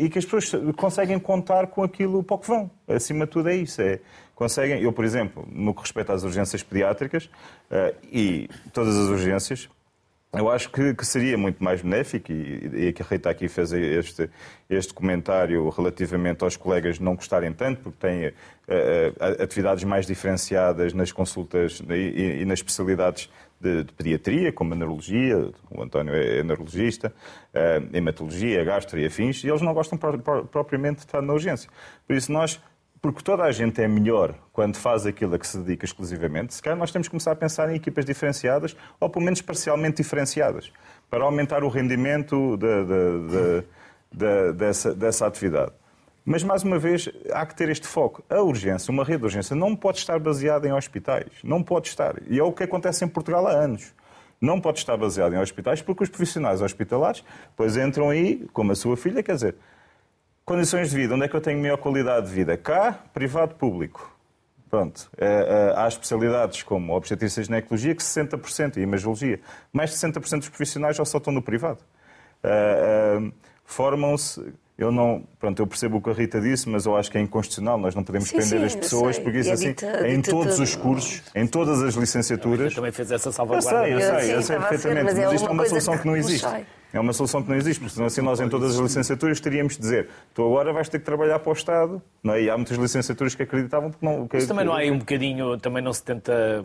[0.00, 2.70] e que as pessoas conseguem contar com aquilo para o que vão.
[2.88, 3.82] Acima de tudo é isso.
[3.82, 3.98] É,
[4.34, 4.80] conseguem.
[4.80, 7.28] Eu, por exemplo, no que respeita às urgências pediátricas
[8.12, 9.68] e todas as urgências,
[10.32, 13.72] eu acho que, que, seria muito mais benéfico, e, e que a Rita aqui fez
[13.72, 14.30] este,
[14.68, 21.10] este comentário relativamente aos colegas não gostarem tanto, porque têm uh, atividades mais diferenciadas nas
[21.10, 23.28] consultas e, e nas especialidades
[23.60, 27.12] de, de, pediatria, como a neurologia, o António é, neurologista,
[27.52, 31.32] uh, hematologia, gastro e afins, e eles não gostam pro, pro, propriamente de estar na
[31.32, 31.68] urgência.
[32.06, 32.60] Por isso, nós
[33.00, 36.62] porque toda a gente é melhor quando faz aquilo a que se dedica exclusivamente, se
[36.62, 40.70] calhar nós temos que começar a pensar em equipas diferenciadas, ou pelo menos parcialmente diferenciadas,
[41.08, 43.64] para aumentar o rendimento de, de,
[44.12, 45.72] de, dessa, dessa atividade.
[46.24, 48.22] Mas, mais uma vez, há que ter este foco.
[48.28, 51.26] A urgência, uma rede de urgência, não pode estar baseada em hospitais.
[51.42, 52.16] Não pode estar.
[52.28, 53.94] E é o que acontece em Portugal há anos.
[54.40, 58.74] Não pode estar baseada em hospitais porque os profissionais hospitalares depois entram aí, como a
[58.74, 59.56] sua filha, quer dizer,
[60.50, 61.14] Condições de vida.
[61.14, 62.56] Onde é que eu tenho melhor qualidade de vida?
[62.56, 64.12] Cá, privado, público.
[64.68, 65.08] Pronto.
[65.16, 69.38] É, é, há especialidades como obstetrícia e ginecologia que 60% e imagiologia,
[69.72, 71.78] mais de 60% dos profissionais já só estão no privado.
[72.42, 73.30] É,
[73.64, 77.18] Formam-se eu não, pronto, eu percebo o que a Rita disse, mas eu acho que
[77.18, 77.78] é inconstitucional.
[77.78, 79.74] Nós não podemos sim, prender sim, as pessoas, porque isso assim,
[80.08, 82.72] em todos os cursos, em todas as licenciaturas.
[82.72, 83.88] Eu também fez essa salvaguarda.
[83.88, 86.16] Eu sei, eu sei, eu sei perfeitamente, mas, mas isto é uma solução que não
[86.16, 86.48] existe.
[86.92, 89.74] É uma solução que não existe, porque senão assim nós em todas as licenciaturas teríamos
[89.74, 92.02] de dizer tu agora vais ter que trabalhar para o Estado.
[92.22, 92.42] Não é?
[92.42, 94.26] E há muitas licenciaturas que acreditavam que não...
[94.26, 96.64] Que, Mas também não há aí um bocadinho, também não se tenta...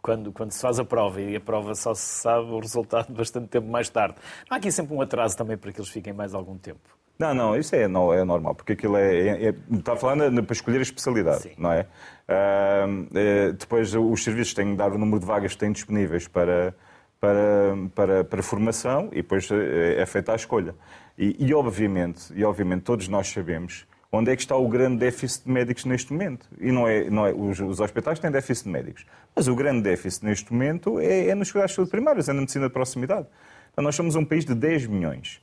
[0.00, 3.46] Quando, quando se faz a prova e a prova só se sabe o resultado bastante
[3.46, 4.16] tempo mais tarde.
[4.50, 6.80] Não há aqui sempre um atraso também para que eles fiquem mais algum tempo?
[7.18, 10.52] Não, não, isso é, não, é normal, porque aquilo é, é, é Está falando para
[10.52, 11.52] escolher a especialidade, Sim.
[11.56, 11.86] não é?
[12.28, 16.74] Uh, depois os serviços têm de dar o número de vagas que têm disponíveis para,
[17.22, 20.74] para, para, para formação e depois é, é feita a escolha.
[21.16, 25.44] E, e, obviamente, e obviamente todos nós sabemos onde é que está o grande déficit
[25.44, 26.48] de médicos neste momento.
[26.60, 29.06] E não é, não é os, os hospitais têm déficit de médicos,
[29.36, 32.40] mas o grande déficit neste momento é, é nos cuidados de saúde primários, é na
[32.40, 33.28] medicina de proximidade.
[33.72, 35.40] Então, nós somos um país de 10 milhões.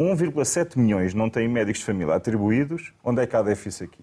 [0.00, 2.92] 1,7 milhões não têm médicos de família atribuídos.
[3.04, 4.02] Onde é que há déficit aqui?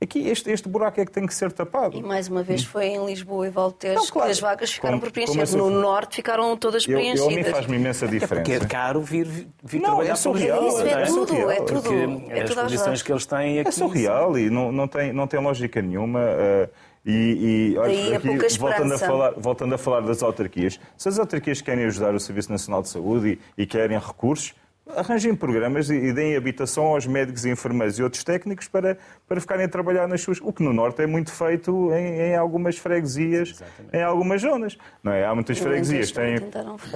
[0.00, 1.96] Aqui este, este buraco é que tem que ser tapado.
[1.96, 4.26] E mais uma vez foi em Lisboa e Valtejo claro.
[4.26, 5.56] que as vagas ficaram como, por preencher.
[5.56, 7.20] No Norte ficaram todas preenchidas.
[7.20, 8.34] Eu, eu, me faz-me imensa diferença.
[8.34, 9.26] É porque é caro vir,
[9.60, 10.68] vir não, trabalhar é surreal.
[10.68, 12.30] Isso é, é tudo, é, é tudo.
[12.30, 13.68] É as condições que eles têm aqui.
[13.68, 16.20] É surreal e não, não, tem, não tem lógica nenhuma.
[16.20, 16.68] Uh,
[17.04, 21.60] e, e olha, aqui, voltando, a falar, voltando a falar das autarquias, se as autarquias
[21.60, 24.54] querem ajudar o Serviço Nacional de Saúde e, e querem recursos,
[24.96, 29.66] arranjem programas e deem habitação aos médicos e enfermeiros e outros técnicos para, para ficarem
[29.66, 30.38] a trabalhar nas suas.
[30.40, 33.96] O que no Norte é muito feito em, em algumas freguesias, Exatamente.
[33.96, 34.78] em algumas zonas.
[35.02, 35.24] Não é?
[35.24, 36.10] Há muitas freguesias.
[36.12, 36.36] Tem...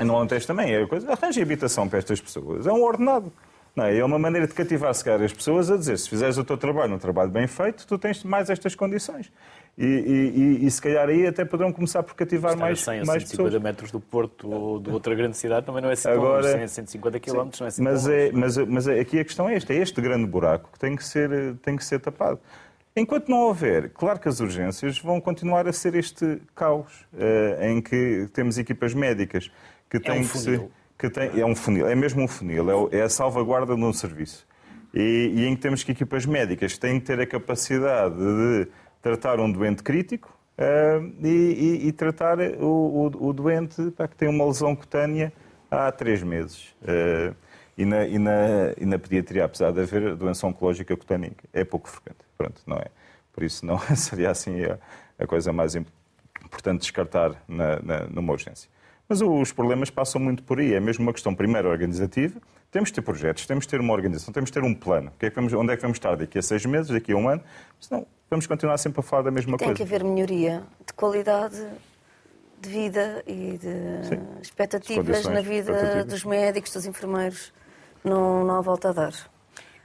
[0.04, 1.12] No Alentejo também é coisa.
[1.12, 2.66] Arranjem habitação para estas pessoas.
[2.66, 3.32] É um ordenado.
[3.74, 3.96] Não é?
[3.96, 6.58] é uma maneira de cativar, se calhar, as pessoas a dizer se fizeres o teu
[6.58, 9.32] trabalho, um trabalho bem feito, tu tens mais estas condições.
[9.76, 13.42] E, e, e, se calhar aí até poderão começar por cativar mais, 100 mais 150
[13.42, 13.62] pessoas.
[13.62, 16.68] metros do Porto ou de outra grande cidade também não é assim Agora, longe, 100,
[16.68, 19.78] 150 km não é assim mas, é, mas, mas aqui a questão é esta, é
[19.78, 22.38] este grande buraco que tem que ser, tem que ser tapado.
[22.94, 27.80] Enquanto não houver, claro que as urgências vão continuar a ser este caos, uh, em
[27.80, 29.50] que temos equipas médicas
[29.88, 30.68] que têm é um que ser.
[30.98, 33.92] Que tem, é um funil, é mesmo um funil, é, é a salvaguarda de um
[33.92, 34.46] serviço.
[34.94, 38.68] E, e em que temos que equipas médicas têm que ter a capacidade de
[39.02, 42.64] tratar um doente crítico uh, e, e- e tratar o,
[43.10, 45.32] o- o doente pá, que tem uma lesão cutânea
[45.70, 46.68] há três meses.
[46.82, 47.34] Uh,
[47.76, 51.88] e, na, e na- e na pediatria, apesar de haver doença oncológica cutânica, é pouco
[51.88, 52.18] frequente.
[52.38, 52.86] Pronto, não é?
[53.32, 54.78] Por isso não seria assim a,
[55.18, 55.86] a coisa mais im-
[56.44, 58.70] importante descartar na, na- numa urgência.
[59.08, 60.74] Mas os problemas passam muito por aí.
[60.74, 62.40] É mesmo uma questão, primeiro, organizativa.
[62.72, 65.12] Temos de ter projetos, temos de ter uma organização, temos de ter um plano.
[65.20, 67.42] É vamos- onde é que vamos estar daqui a seis meses, daqui a um ano?
[67.78, 69.76] Senão, vamos continuar sempre a falar da mesma Tem coisa.
[69.76, 71.62] que haver melhoria de qualidade
[72.62, 74.22] de vida e de Sim.
[74.40, 76.06] expectativas na vida expectativas.
[76.06, 77.52] dos médicos, dos enfermeiros.
[78.02, 79.12] Não, não há volta a dar.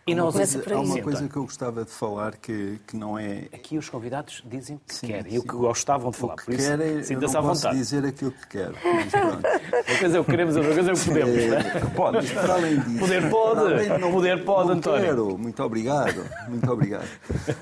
[0.07, 2.95] E nós Começa por Há uma Sim, coisa que eu gostava de falar que, que
[2.95, 3.49] não é.
[3.53, 5.47] Aqui os convidados dizem o que Sim, querem e o sim.
[5.47, 6.33] que gostavam de falar.
[6.33, 7.77] O que Por isso, quer é, eu sinta-se à não posso vontade.
[7.77, 8.75] dizer aquilo que quero.
[8.87, 11.45] Uma coisa é o que queremos, outra coisa é o que podemos.
[11.45, 11.79] não é?
[11.93, 12.17] Pode.
[12.17, 12.99] Mas para além disso.
[12.99, 13.59] Poder pode.
[13.59, 15.05] além não- Poder pode, não António.
[15.05, 15.37] Quero.
[15.37, 16.25] Muito obrigado.
[16.47, 17.07] Muito obrigado.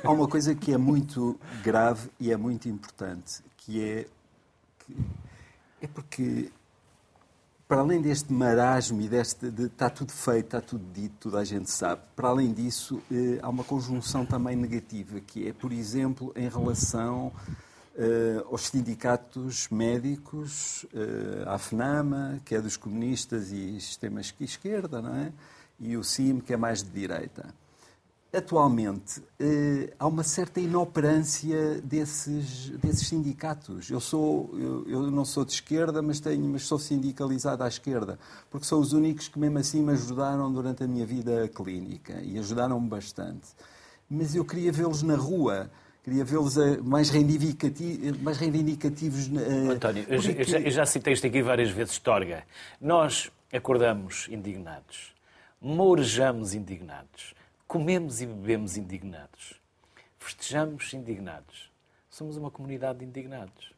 [0.04, 4.06] Há uma coisa que é muito grave e é muito importante, que é.
[4.86, 4.96] que-
[5.82, 6.52] é porque.
[7.68, 9.50] Para além deste marasmo e deste.
[9.50, 12.02] De, está tudo feito, está tudo dito, toda a gente sabe.
[12.16, 17.32] Para além disso, eh, há uma conjunção também negativa, que é, por exemplo, em relação
[17.98, 25.02] eh, aos sindicatos médicos, eh, à FNAMA, que é dos comunistas e sistemas de esquerda,
[25.02, 25.34] não é?
[25.80, 27.52] E o CIM, que é mais de direita.
[28.36, 33.90] Atualmente, eh, há uma certa inoperância desses, desses sindicatos.
[33.90, 38.20] Eu, sou, eu, eu não sou de esquerda, mas, tenho, mas sou sindicalizado à esquerda,
[38.50, 42.38] porque são os únicos que, mesmo assim, me ajudaram durante a minha vida clínica e
[42.38, 43.48] ajudaram-me bastante.
[44.10, 45.70] Mas eu queria vê-los na rua,
[46.04, 49.30] queria vê-los mais, reivindicati- mais reivindicativos.
[49.34, 52.44] eh, António, eu, já- eu porque- já, eu já citei isto aqui várias vezes, Torga.
[52.82, 55.14] Nós acordamos indignados,
[55.62, 57.34] mourejamos indignados,
[57.68, 59.60] comemos e bebemos indignados,
[60.18, 61.72] festejamos indignados.
[62.10, 63.74] Somos uma comunidade de indignados.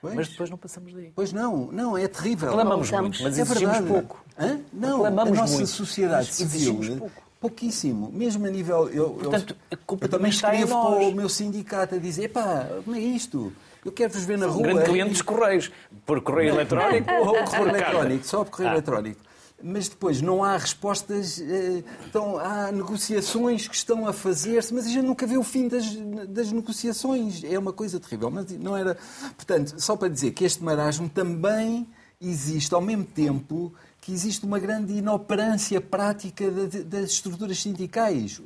[0.00, 0.14] Pois.
[0.14, 1.12] Mas depois não passamos daí.
[1.14, 2.48] Pois não, não, é terrível.
[2.50, 3.86] Reclamamos Não, muito, mas é exigimos verdade.
[3.92, 4.24] pouco.
[4.38, 4.60] Hã?
[4.72, 7.22] Não, Reclamamos a nossa muito, sociedade civil, pouco.
[7.40, 8.10] pouquíssimo.
[8.12, 8.88] Mesmo a nível...
[8.88, 10.94] Eu, eu- Portanto, a culpa eu também também está em escrevo nós.
[10.98, 13.52] para o meu sindicato a dizer, epá, como é isto?
[13.84, 14.62] Eu quero-vos ver na Um rua.
[14.62, 15.70] grande cliente dos Correios,
[16.06, 18.74] por correio eletrónico Ou ou correio eletrónico, só por correio Ah.
[18.74, 19.20] eletrónico.
[19.60, 24.88] Mas depois não há respostas, eh, então, há negociações que estão a fazer-se, mas a
[24.88, 25.84] gente nunca vê o fim das,
[26.28, 27.42] das negociações.
[27.42, 28.30] É uma coisa terrível.
[28.30, 28.96] Mas não era.
[29.36, 31.88] Portanto, só para dizer que este marasmo também
[32.20, 38.40] existe ao mesmo tempo que existe uma grande inoperância prática da- das estruturas sindicais.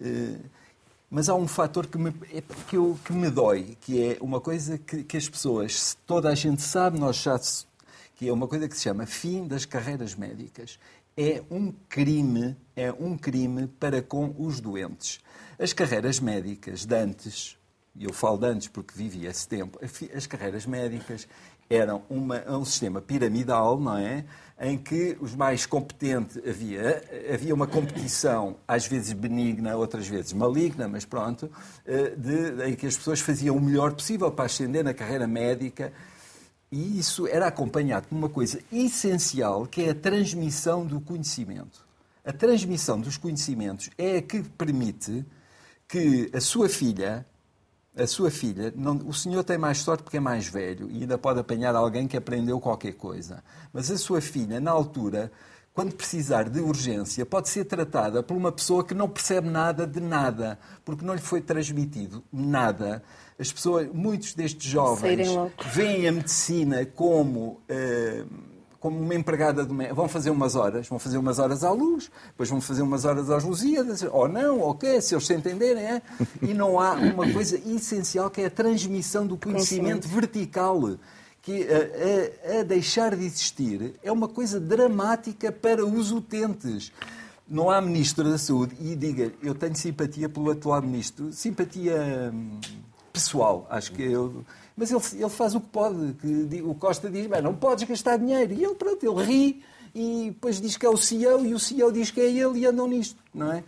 [0.00, 0.36] Eh,
[1.10, 4.40] Mas há um fator que me, é- que, eu- que me dói, que é uma
[4.40, 7.38] coisa que, que as pessoas, toda a gente sabe, nós já
[8.14, 10.78] que é uma coisa que se chama fim das carreiras médicas.
[11.16, 15.20] É um crime, é um crime para com os doentes.
[15.58, 17.56] As carreiras médicas de antes,
[17.94, 19.78] e eu falo de antes porque vivi esse tempo,
[20.14, 21.28] as carreiras médicas
[21.70, 24.24] eram uma- um sistema piramidal, não é?
[24.60, 27.02] Em que os mais competentes havia,
[27.32, 31.50] havia uma competição, às vezes benigna, outras vezes maligna, mas pronto,
[31.86, 35.92] eh, de, em que as pessoas faziam o melhor possível para ascender na carreira médica.
[36.76, 41.86] E isso era acompanhado por uma coisa essencial, que é a transmissão do conhecimento.
[42.24, 45.24] A transmissão dos conhecimentos é a que permite
[45.86, 47.24] que a sua filha,
[47.96, 51.16] a sua filha, não- o senhor tem mais sorte porque é mais velho e ainda
[51.16, 53.44] pode apanhar alguém que aprendeu qualquer coisa.
[53.72, 55.30] Mas a sua filha, na altura,
[55.74, 60.00] quando precisar de urgência, pode ser tratada por uma pessoa que não percebe nada de
[60.00, 63.02] nada, porque não lhe foi transmitido nada.
[63.36, 65.28] As pessoas, muitos destes jovens
[65.72, 68.24] veem a medicina como, eh,
[68.78, 69.96] como uma empregada doméstica.
[69.96, 73.28] Vão fazer umas horas, vão fazer umas horas à luz, depois vão fazer umas horas
[73.28, 75.82] aos Lusíadas, ou não, ou quê, se eles se entenderem.
[75.82, 76.02] É?
[76.40, 80.96] E não há uma coisa essencial que é a transmissão do conhecimento vertical.
[81.44, 86.90] Que a, a- a deixar de existir é uma coisa dramática para os utentes.
[87.46, 92.58] Não há ministro da Saúde, e diga, eu tenho simpatia pelo atual ministro, simpatia hum,
[93.12, 94.42] pessoal, acho que eu.
[94.74, 96.14] Mas ele, ele faz o que pode.
[96.14, 98.54] Que o Costa diz: "Bem, não podes gastar dinheiro.
[98.54, 99.62] E ele, pronto, ele ri
[99.94, 102.66] e depois diz que é o CEO e o CEO diz que é ele e
[102.66, 103.62] andam nisto, não é?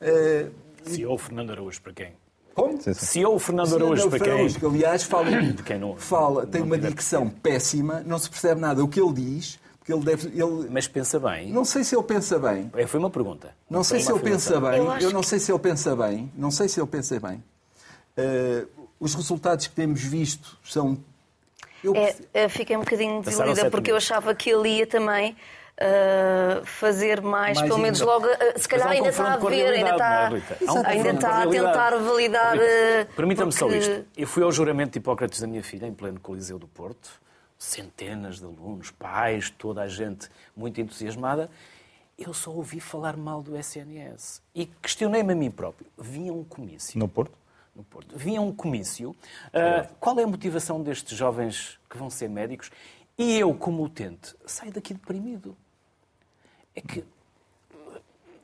[0.00, 0.50] Eh,
[0.84, 2.12] CEO Fernando Araújo, para quem?
[2.54, 2.78] Como?
[2.94, 4.48] CEO Fernando Sim, Araújo, para quem?
[4.52, 5.26] Que aliás fala,
[5.64, 9.12] quem não- fala tem não uma dicção péssima, não se percebe nada o que ele
[9.12, 10.28] diz, porque ele deve.
[10.28, 11.50] Ele, Mas pensa bem.
[11.50, 12.70] não sei se ele pensa bem.
[12.74, 13.54] É, Foi uma pergunta.
[13.68, 16.50] Não sei se ele pensa bem, Eu eu, não sei se ele pensa bem, não
[16.50, 17.42] sei se ele pensa bem.
[18.16, 18.66] Uh,
[18.98, 20.96] os resultados que temos visto são.
[21.82, 21.92] Eu...
[22.32, 25.36] É, fiquei um bocadinho desiludida porque eu achava que ele ia também
[25.80, 28.26] uh, fazer mais, mais pelo menos logo.
[28.26, 30.30] Uh, se calhar ainda está a ver, ainda está,
[30.72, 32.56] um ainda está a tentar validar.
[32.56, 33.58] Uh, Permita-me porque...
[33.58, 34.06] só isto.
[34.16, 37.20] Eu fui ao juramento de Hipócrates da minha filha, em pleno Coliseu do Porto,
[37.58, 41.50] centenas de alunos, pais, toda a gente muito entusiasmada.
[42.16, 44.40] Eu só ouvi falar mal do SNS.
[44.54, 45.86] E questionei-me a mim próprio.
[45.98, 46.96] Vinha um comício.
[46.96, 47.36] No Porto?
[47.74, 48.16] No Porto.
[48.16, 49.10] Vinha um comício.
[49.48, 52.70] Uh, qual é a motivação destes jovens que vão ser médicos?
[53.18, 55.56] E eu, como utente, saio daqui deprimido
[56.74, 57.04] é que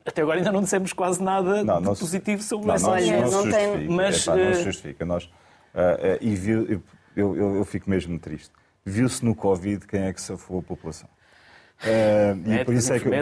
[0.05, 3.45] até agora ainda não dissemos quase nada não, não positivo sobre não, essa não, não,
[3.45, 3.89] não tem...
[3.89, 5.05] Mas, é, pá, não se justifica.
[5.05, 6.83] Nós, uh, uh, e viu, eu,
[7.37, 8.51] eu, eu, fico mesmo triste.
[8.85, 11.09] Viu-se no Covid quem é que safou a população.
[11.83, 13.15] Uh, e por isso, é que, por,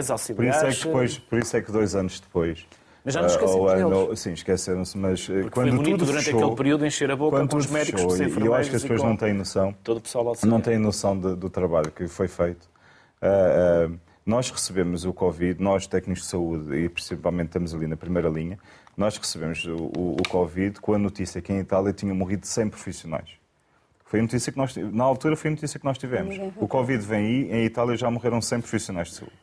[0.45, 2.65] isso é que depois, por isso é que dois anos depois
[3.03, 4.19] mas já nos esquecemos deles.
[4.19, 7.57] Sim, esqueceram-se, mas Porque quando foi tudo durante fechou, aquele período encher a boca com
[7.57, 10.35] os médicos, fechou, e eu acho que as pessoas não têm noção, todo o pessoal
[10.43, 12.69] não têm noção de, do trabalho que foi feito.
[13.21, 13.99] Uh, uh,
[14.29, 18.59] nós recebemos o Covid, nós técnicos de saúde, e principalmente estamos ali na primeira linha,
[18.95, 22.69] nós recebemos o, o, o Covid com a notícia que em Itália tinham morrido 100
[22.69, 23.29] profissionais.
[24.05, 26.35] Foi a notícia que nós, na altura foi a notícia que nós tivemos.
[26.57, 29.35] O Covid vem aí, em Itália já morreram 100 profissionais de saúde.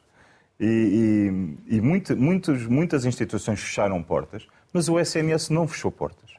[0.59, 6.31] E, e, e muito, muitos, muitas instituições fecharam portas, mas o SNS não fechou portas.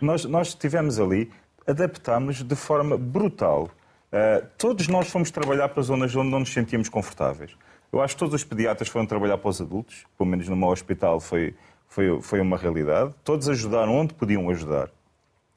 [0.00, 1.30] Nós, nós estivemos ali,
[1.66, 3.70] adaptámos de forma brutal.
[4.10, 7.54] Uh, todos nós fomos trabalhar para zonas onde não nos sentíamos confortáveis.
[7.92, 10.68] Eu acho que todos os pediatras foram trabalhar para os adultos, pelo menos no meu
[10.68, 11.54] hospital foi,
[11.88, 13.14] foi, foi uma realidade.
[13.24, 14.90] Todos ajudaram onde podiam ajudar.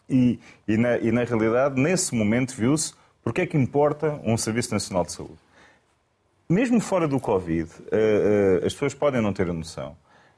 [0.10, 4.74] E, e, na, e na realidade, nesse momento, viu-se porque é que importa um Serviço
[4.74, 5.38] Nacional de Saúde.
[6.50, 9.96] Mesmo fora do Covid, uh, uh, as pessoas podem não ter a noção,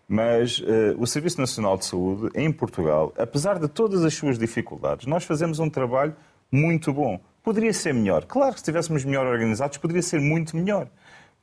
[0.08, 5.08] mas uh, o Serviço Nacional de Saúde, em Portugal, apesar de todas as suas dificuldades,
[5.08, 6.16] nós fazemos um trabalho
[6.52, 7.20] muito bom.
[7.44, 8.26] Poderia ser melhor.
[8.26, 10.88] Claro que se estivéssemos melhor organizados, poderia ser muito melhor.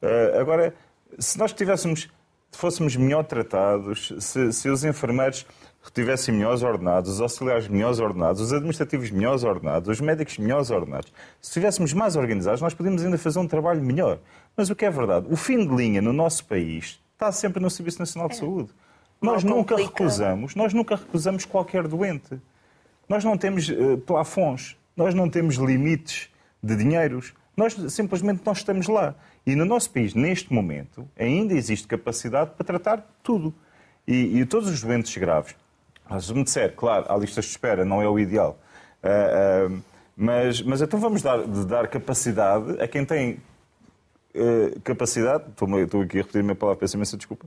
[0.03, 0.75] Uh, agora,
[1.19, 2.09] se nós tivéssemos,
[2.51, 5.47] fôssemos melhor tratados, se, se os enfermeiros
[5.93, 11.13] tivessem melhores ordenados, os auxiliares melhores ordenados, os administrativos melhores ordenados, os médicos melhores ordenados,
[11.41, 14.19] se estivéssemos mais organizados, nós podíamos ainda fazer um trabalho melhor.
[14.57, 17.71] Mas o que é verdade, o fim de linha no nosso país está sempre no
[17.71, 18.39] Serviço Nacional de é.
[18.39, 18.71] Saúde.
[19.21, 22.41] Nós nunca recusamos, nós nunca recusamos qualquer doente.
[23.09, 26.29] Nós não temos uh, plafons, nós não temos limites
[26.63, 27.33] de dinheiros.
[27.57, 29.15] Nós simplesmente nós estamos lá.
[29.47, 33.53] E no nosso país, neste momento, ainda existe capacidade para tratar tudo.
[34.07, 35.55] E, e todos os doentes graves.
[36.09, 38.59] Mas me disser, claro, há listas de espera, não é o ideal.
[39.03, 39.83] Uh, uh,
[40.17, 43.41] mas, mas então vamos dar, dar capacidade a quem tem
[44.35, 47.47] uh, capacidade, estou, estou, aqui a repetir a minha palavra, peço imensa desculpa,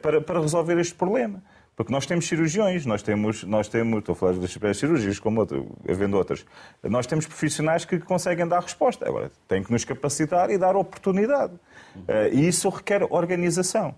[0.00, 1.42] para, para resolver este problema.
[1.80, 5.66] Porque nós temos cirurgiões, nós temos, nós temos estou a falar das cirurgias, como outro,
[5.88, 6.44] havendo outras,
[6.82, 9.08] nós temos profissionais que conseguem dar resposta.
[9.08, 11.54] Agora, tem que nos capacitar e dar oportunidade.
[11.96, 13.94] Uh, e isso requer organização.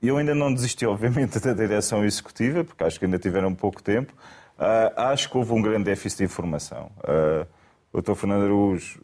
[0.00, 4.14] Eu ainda não desisti, obviamente, da direção executiva, porque acho que ainda tiveram pouco tempo.
[4.58, 6.90] Uh, acho que houve um grande déficit de informação.
[7.00, 7.46] Uh,
[7.92, 8.14] o Dr.
[8.14, 8.98] Fernando Araújo,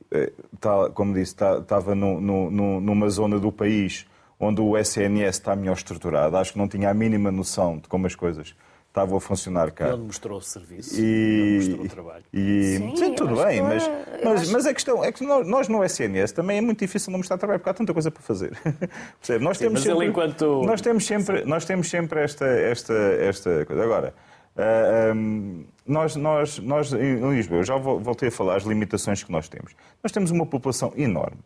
[0.59, 4.07] tá, como disse, estava tá, numa zona do país
[4.39, 6.37] onde o SNS está melhor estruturado.
[6.37, 8.55] Acho que não tinha a mínima noção de como as coisas
[8.95, 9.89] estavam a funcionar cá.
[9.89, 11.03] Ele mostrou o serviço, e...
[11.03, 12.25] ele mostrou o trabalho.
[12.33, 12.77] E...
[12.79, 13.91] Sim, Sim tudo bem, mas,
[14.23, 14.53] mas, acho...
[14.53, 17.59] mas, a questão é que nós no SNS também é muito difícil não mostrar trabalho,
[17.59, 18.57] porque há tanta coisa para fazer.
[19.41, 20.63] Nós Sim, temos sempre, enquanto...
[20.65, 23.83] nós temos sempre, nós temos sempre esta, esta, esta coisa.
[23.83, 24.15] Agora,
[24.55, 29.23] uh, ah, um, nós, nós, nós em Lisboa, eu já voltei a falar as limitações
[29.25, 29.75] que nós temos.
[30.03, 31.39] Nós temos uma população enorme.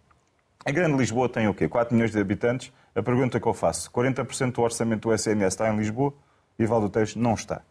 [0.65, 1.69] A Grande Lisboa tem o quê?
[1.69, 2.73] 4 milhões de habitantes.
[2.95, 6.13] A pergunta que eu faço, 40% do orçamento do SNS está em Lisboa
[6.59, 7.63] e Val do Tejo não está.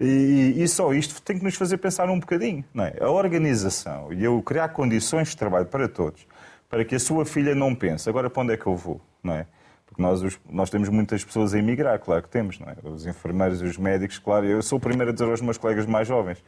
[0.00, 2.64] E, e, só isto tem que nos fazer pensar um bocadinho.
[2.72, 2.96] Não é?
[3.00, 6.26] A organização e eu criar condições de trabalho para todos,
[6.68, 9.00] para que a sua filha não pense, agora para onde é que eu vou?
[9.22, 9.46] Não é?
[9.86, 12.76] Porque nós, os, nós temos muitas pessoas a emigrar, claro que temos, não é?
[12.82, 14.46] Os enfermeiros os médicos, claro.
[14.46, 16.42] Eu sou o primeiro a dizer aos meus colegas mais jovens,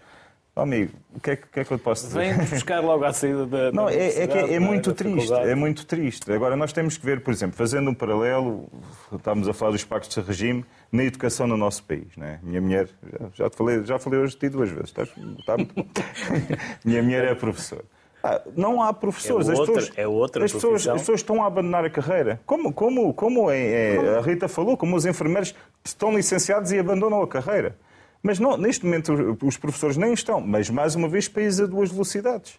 [0.58, 2.34] Oh, amigo, o que, é, que, é que eu te posso dizer?
[2.34, 3.70] Vem buscar logo à saída da.
[3.72, 5.30] Não, é, é, que é, é muito triste.
[5.30, 6.32] É muito triste.
[6.32, 8.66] Agora, nós temos que ver, por exemplo, fazendo um paralelo,
[9.12, 12.16] estamos a falar dos pactos de regime na educação no nosso país.
[12.16, 12.40] Né?
[12.42, 12.88] Minha mulher,
[13.34, 14.86] já, te falei, já falei hoje de ti duas vezes.
[14.86, 15.74] Estás, está muito...
[16.82, 17.84] Minha mulher é professora.
[18.24, 19.50] Ah, não há professores.
[19.50, 22.40] É outra, as pessoas, é outra as pessoas, as pessoas estão a abandonar a carreira.
[22.46, 25.54] Como, como, como é, é, a Rita falou, como os enfermeiros
[25.84, 27.76] estão licenciados e abandonam a carreira.
[28.22, 31.90] Mas não, neste momento os professores nem estão, mas mais uma vez país a duas
[31.90, 32.58] velocidades.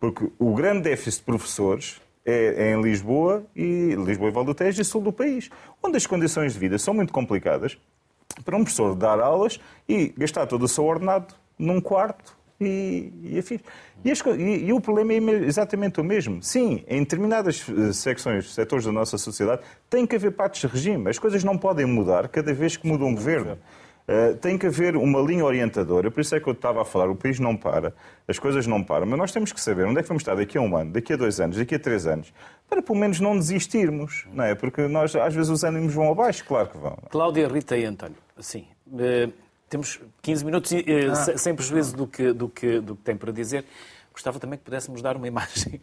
[0.00, 4.54] Porque o grande déficit de professores é, é em Lisboa e Lisboa e Val do
[4.54, 5.50] Tejo e sul do país,
[5.82, 7.78] onde as condições de vida são muito complicadas
[8.44, 13.38] para um professor dar aulas e gastar todo o seu ordenado num quarto e, e
[13.38, 13.60] afins.
[14.04, 16.42] E, as, e, e, o problema é exatamente o mesmo.
[16.42, 21.08] Sim, em determinadas eh, secções, setores da nossa sociedade, tem que haver pactos de regime.
[21.08, 23.58] As coisas não podem mudar cada vez que muda um governo.
[24.08, 27.08] Uh, tem que haver uma linha orientadora, por isso é que eu estava a falar,
[27.08, 27.94] o país não para,
[28.26, 30.58] as coisas não param, mas nós temos que saber onde é que vamos estar daqui
[30.58, 32.32] a um ano, daqui a dois anos, daqui a três anos,
[32.68, 34.56] para pelo menos não desistirmos, não é?
[34.56, 36.98] Porque nós, às vezes os ânimos vão abaixo, claro que vão.
[37.10, 39.32] Cláudia, Rita e António, assim, uh,
[39.68, 40.76] temos 15 minutos, uh,
[41.12, 41.38] ah.
[41.38, 43.64] sem prejuízo do que, do, que, do que tem para dizer.
[44.12, 45.80] Gostava também que pudéssemos dar uma imagem,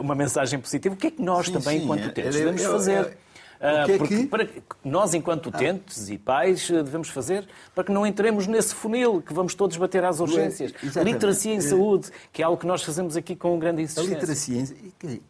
[0.00, 0.94] uma mensagem positiva.
[0.94, 3.18] O que é que nós sim, também, sim, enquanto utentes, devemos fazer?
[3.60, 4.60] Ah, que é porque, que...
[4.84, 6.12] Nós, enquanto utentes ah.
[6.12, 10.04] e pais, eh, devemos fazer para que não entremos nesse funil que vamos todos bater
[10.04, 10.72] às urgências.
[10.96, 14.12] É, literacia em saúde, que é algo que nós fazemos aqui com grande insistência.
[14.12, 14.64] A literacia,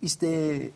[0.02, 0.70] isto é.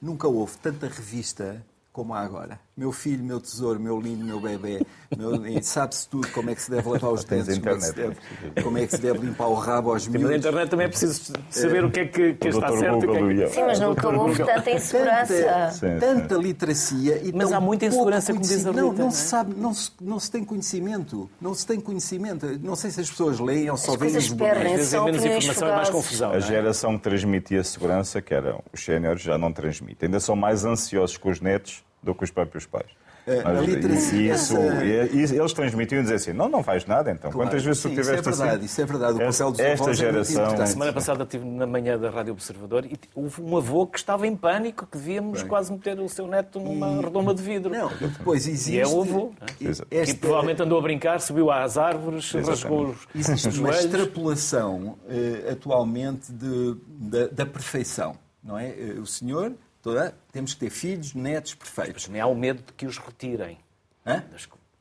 [0.00, 2.58] Nunca houve tanta revista como há agora.
[2.74, 4.80] Meu filho, meu tesouro, meu lindo, meu bebê,
[5.14, 5.62] meu...
[5.62, 8.16] sabe-se tudo como é que se deve lavar os dentes, como é, que se deve,
[8.62, 10.22] como é que se deve limpar o rabo aos miúdos.
[10.22, 13.06] Mas na internet também é preciso saber o que é que, que está certo.
[13.06, 13.48] Que é que...
[13.48, 15.76] Sim, mas nunca houve tanta insegurança.
[15.78, 17.20] Tanta, tanta literacia.
[17.22, 20.18] E mas há muita insegurança, como diz a Não, não se sabe, não se, não
[20.18, 21.30] se tem conhecimento.
[21.38, 22.58] Não se tem conhecimento.
[22.58, 24.62] Não sei se as pessoas leem ou só veem os bonecos.
[24.62, 26.30] Às vezes é menos informação e mais confusão.
[26.32, 26.40] A é?
[26.40, 30.06] geração que transmitia segurança, que eram os séniores, já não transmite.
[30.06, 32.86] Ainda são mais ansiosos com os netos do que os próprios pais.
[33.24, 34.34] É, a literacia.
[34.34, 35.36] Isso, essa...
[35.36, 37.30] eles transmitiam e diziam assim: não, não faz nada, então.
[37.30, 38.64] Claro, Quantas vezes sim, tu tiveste isso é verdade, assim?
[38.64, 40.54] Isso é verdade, o papel dos Esta avós geração.
[40.54, 44.26] É semana passada estive na manhã da Rádio Observador e houve um avô que estava
[44.26, 45.48] em pânico que devíamos Bem.
[45.48, 47.00] quase meter o seu neto numa e...
[47.00, 47.70] redoma de vidro.
[47.70, 48.72] Não, depois existe.
[48.72, 49.32] E é o avô.
[49.40, 50.00] É?
[50.00, 50.16] Esta...
[50.16, 53.06] provavelmente andou a brincar, subiu às árvores, rasgou os.
[53.14, 58.16] Existe uma extrapolação uh, atualmente de, da, da perfeição.
[58.42, 58.70] Não é?
[58.70, 59.52] Uh, o senhor
[59.82, 61.94] Toda, temos que ter filhos, netos perfeitos.
[61.94, 63.58] Mas também há o medo de que os retirem.
[64.06, 64.22] Hã?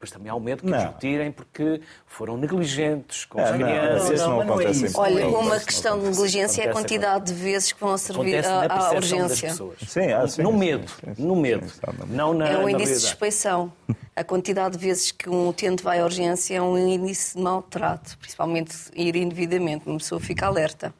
[0.01, 0.77] Mas também há o medo que não.
[0.79, 4.19] os retirem porque foram negligentes com as crianças.
[4.19, 4.99] Não, não, não, não é isso.
[4.99, 9.53] Olha, uma questão de negligência é a quantidade de vezes que vão servir à urgência.
[9.87, 10.89] Sim, ah, sim, no medo.
[10.89, 11.71] Sim, sim, no medo.
[12.07, 13.71] Não na, é um índice de suspeição.
[14.15, 18.17] A quantidade de vezes que um utente vai à urgência é um índice de maltrato,
[18.17, 19.87] principalmente ir indevidamente.
[19.87, 20.91] Uma pessoa fica alerta.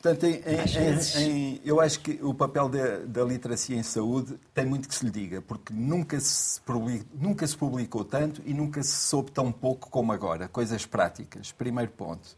[0.00, 4.64] Portanto, em, em, em, eu acho que o papel da, da, literacia em saúde tem
[4.64, 8.82] muito que se lhe diga, porque nunca se, publicou, nunca se publicou tanto e nunca
[8.82, 10.48] se soube tão pouco como agora.
[10.48, 11.52] Coisas práticas.
[11.52, 12.34] Primeiro ponto.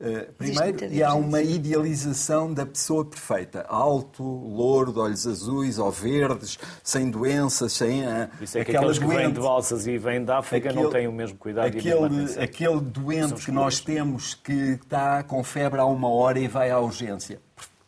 [0.00, 3.66] Uh, primeiro, e há uma idealização da pessoa perfeita.
[3.68, 8.02] Alto, louro, de olhos azuis ou verdes, sem doenças, sem...
[8.06, 10.82] Uh, Isso é que aqueles doente, que vêm de balsas e vêm da África aquele,
[10.82, 15.44] não têm o mesmo cuidado aquele, e Aquele doente que nós temos que está com
[15.44, 17.38] febre há uma hora e vai à urgência.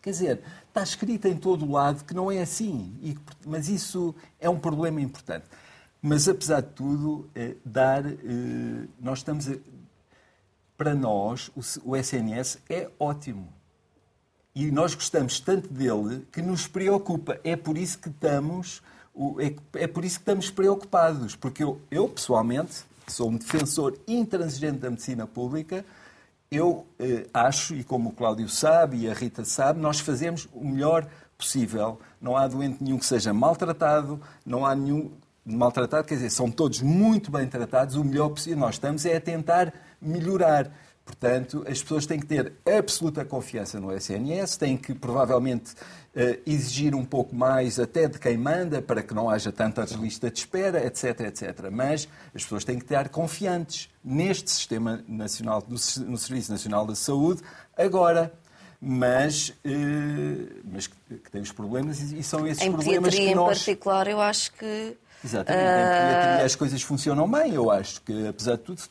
[0.02, 2.94] Quer dizer, está escrito em todo o lado que não é assim.
[3.00, 5.46] E, mas isso é um problema importante.
[6.02, 8.16] Mas, apesar de tudo, eh, dar, eh,
[9.00, 9.54] nós estamos a,
[10.82, 11.48] para nós,
[11.84, 13.48] o SNS é ótimo.
[14.52, 17.38] E nós gostamos tanto dele que nos preocupa.
[17.44, 18.82] É por isso que estamos,
[19.38, 21.36] é, é por isso que estamos preocupados.
[21.36, 25.84] Porque eu, eu, pessoalmente, sou um defensor intransigente da medicina pública,
[26.50, 30.66] eu eh, acho, e como o Cláudio sabe e a Rita sabe, nós fazemos o
[30.66, 31.06] melhor
[31.38, 32.00] possível.
[32.20, 35.12] Não há doente nenhum que seja maltratado, não há nenhum
[35.46, 38.58] maltratado, quer dizer, são todos muito bem tratados, o melhor possível.
[38.58, 39.72] Nós estamos é a tentar
[40.03, 40.70] melhorar.
[41.05, 45.74] Portanto, as pessoas têm que ter absoluta confiança no SNS, têm que provavelmente
[46.14, 50.30] eh, exigir um pouco mais até de quem manda para que não haja tanta lista
[50.30, 51.70] de espera, etc, etc.
[51.72, 55.78] Mas as pessoas têm que estar confiantes neste sistema nacional, no
[56.18, 57.42] Serviço Nacional da Saúde,
[57.76, 58.32] agora.
[58.84, 63.59] Mas, eh, mas que, que tem os problemas e são esses em problemas que nós...
[63.59, 64.96] em particular, eu acho que...
[65.24, 68.82] Exatamente, em pediatria as coisas funcionam bem, eu acho que, apesar de tudo,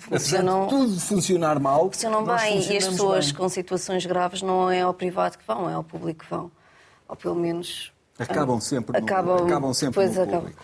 [0.00, 1.90] funcionam, tudo funcionar mal.
[1.92, 3.34] Funcionam bem e as pessoas bem.
[3.34, 6.50] com situações graves não é ao privado que vão, é ao público que vão.
[7.08, 7.92] Ou pelo menos.
[8.18, 10.40] Acabam ah, sempre no, acabam, acabam sempre no acabam.
[10.40, 10.62] público.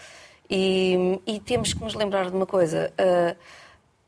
[0.49, 2.93] E, e, temos que nos lembrar de uma coisa.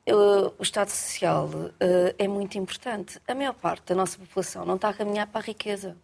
[0.07, 3.21] Uh, uh, o Estado Social uh, é muito importante.
[3.27, 5.97] A maior parte da nossa população não está a caminhar para a riqueza.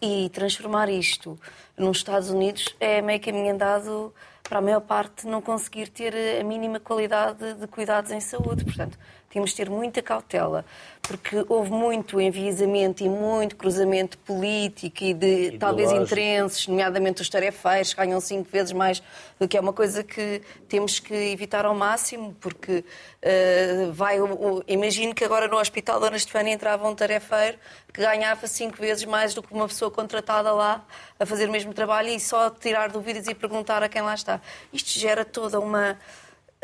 [0.00, 1.38] e transformar isto
[1.76, 4.14] nos Estados Unidos é meio caminho andado
[4.48, 8.64] para a maior parte não conseguir ter a mínima qualidade de cuidados em saúde.
[8.64, 8.98] Portanto,
[9.36, 10.64] temos de ter muita cautela,
[11.02, 17.92] porque houve muito enviesamento e muito cruzamento político e de talvez interesses, nomeadamente os tarefeiros,
[17.92, 19.02] ganham cinco vezes mais
[19.38, 24.18] do que é uma coisa que temos que evitar ao máximo, porque uh, vai.
[24.18, 27.58] Uh, imagino que agora no Hospital Dona Estefânia entrava um tarefeiro
[27.92, 30.82] que ganhava cinco vezes mais do que uma pessoa contratada lá
[31.20, 34.40] a fazer o mesmo trabalho e só tirar dúvidas e perguntar a quem lá está.
[34.72, 35.98] Isto gera toda uma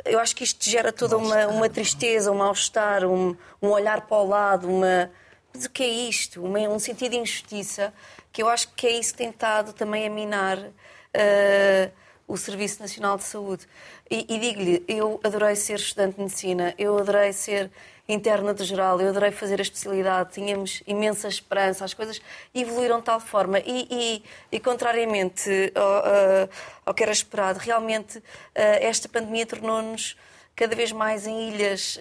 [0.04, 4.16] eu acho que isto gera toda uma, uma tristeza, um mal-estar, um, um, olhar para
[4.16, 5.10] o lado, uma.
[5.54, 6.42] Mas o que é isto?
[6.44, 7.92] Uma, um sentido de injustiça
[8.32, 11.92] que eu acho que é isso que tem estado também a minar uh,
[12.26, 13.66] o Serviço Nacional de Saúde.
[14.10, 17.70] E, e digo-lhe, eu adorei ser estudante de medicina, eu adorei ser
[18.08, 22.20] interna do geral, eu adorei fazer a especialidade, tínhamos imensa esperança, as coisas
[22.54, 26.50] evoluíram de tal forma e, e, e contrariamente ao,
[26.86, 28.22] ao, que era esperado, realmente
[28.54, 30.16] esta pandemia tornou-nos
[30.54, 31.98] cada vez mais em ilhas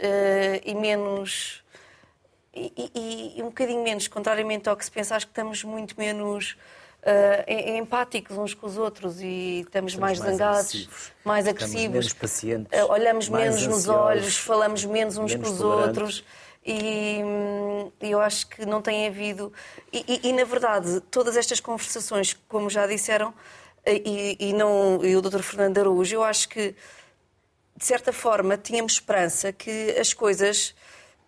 [0.65, 1.63] e menos.
[2.53, 6.57] E, e, um bocadinho menos, contrariamente ao que se pensa, acho que estamos muito menos
[7.03, 11.11] uh, empáticos uns com os outros e estamos, mais, mais zangados, agressivos.
[11.23, 15.53] mais agressivos, menos pacientes, uh, olhamos menos ansiosos, nos olhos, falamos menos uns menos com
[15.53, 16.23] os outros.
[16.63, 17.21] E,
[17.99, 19.51] e, eu acho que não tem havido.
[19.91, 23.33] E, e, e, na verdade, todas estas conversações, como já disseram,
[23.83, 25.41] e, e, não, e o Dr.
[25.41, 26.75] Fernando Araújo, eu acho que,
[27.75, 30.75] de certa forma, tínhamos esperança que as coisas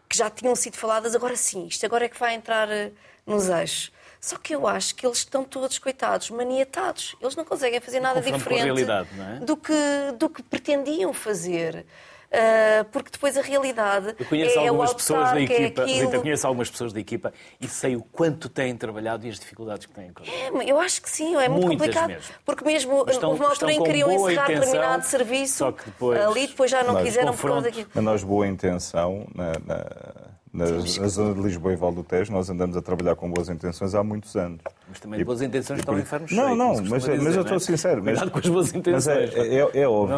[0.07, 2.91] que já tinham sido faladas, agora sim, isto agora é que vai entrar eh,
[3.25, 3.91] nos eixos.
[4.23, 7.13] Só que eu acho que eles estão todos, coitados, maniatados.
[7.19, 9.39] Eles não conseguem fazer nada diferente é?
[9.43, 9.73] do, que,
[10.17, 11.85] do que pretendiam fazer.
[12.31, 16.05] Uh, porque depois a realidade eu conheço é, algumas é pessoas da equipa, é aquilo...
[16.05, 19.85] Rita, conheço algumas pessoas da equipa e sei o quanto têm trabalhado e as dificuldades
[19.85, 22.07] que têm É, eu acho que sim, é muito Muitas complicado.
[22.07, 22.33] Mesmo.
[22.45, 26.21] Porque mesmo estão, houve uma altura em que queriam encerrar intenção, determinado serviço depois...
[26.21, 27.89] ali, depois já não quiseram por causa daquilo.
[27.93, 32.31] Mas nós, boa intenção, na, na na, na zona de Lisboa e Val do Tejo,
[32.31, 34.61] nós andamos a trabalhar com boas intenções há muitos anos.
[34.87, 37.57] Mas também e, boas intenções estão em inferno Não, não, mas, dizer, mas eu estou
[37.57, 37.59] é?
[37.59, 38.03] sincero.
[38.03, 39.31] Mas, com as boas intenções.
[39.35, 40.17] Mas é, é, é óbvio,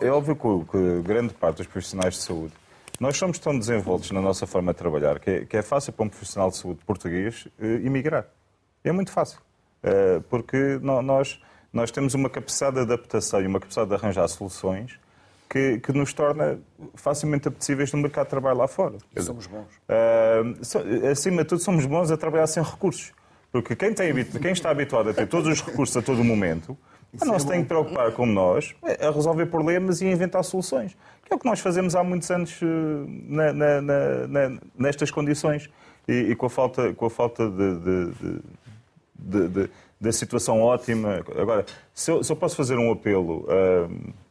[0.00, 2.54] é, é, óbvio que, que, grande parte dos profissionais de saúde,
[2.98, 6.06] nós somos tão desenvoltos na nossa forma de trabalhar que é, que é fácil para
[6.06, 8.26] um profissional de saúde português uh, emigrar.
[8.82, 9.38] É muito fácil.
[9.84, 11.38] Uh, porque nós,
[11.70, 14.98] nós temos uma capacidade de adaptação e uma capacidade de arranjar soluções
[15.48, 16.58] que, que, nos torna
[16.94, 18.98] facilmente apetecíveis no mercado de trabalho lá fora.
[19.14, 19.66] E somos bons.
[19.88, 23.12] Uh, acima de tudo, somos bons a trabalhar sem recursos.
[23.52, 26.76] Porque quem, tem, quem está habituado a ter todos os recursos a todo momento,
[27.24, 30.96] não é se tem que preocupar como nós a resolver problemas e a inventar soluções.
[31.24, 32.66] Que é o que nós fazemos há muitos anos eh,
[33.28, 35.70] na, na, na, nestas condições.
[36.06, 38.12] E, e, com a falta, com a falta de, de,
[39.18, 41.24] de, de da situação ótima.
[41.36, 43.46] Agora, se eu, se eu, posso fazer um apelo.
[43.46, 44.25] Uh,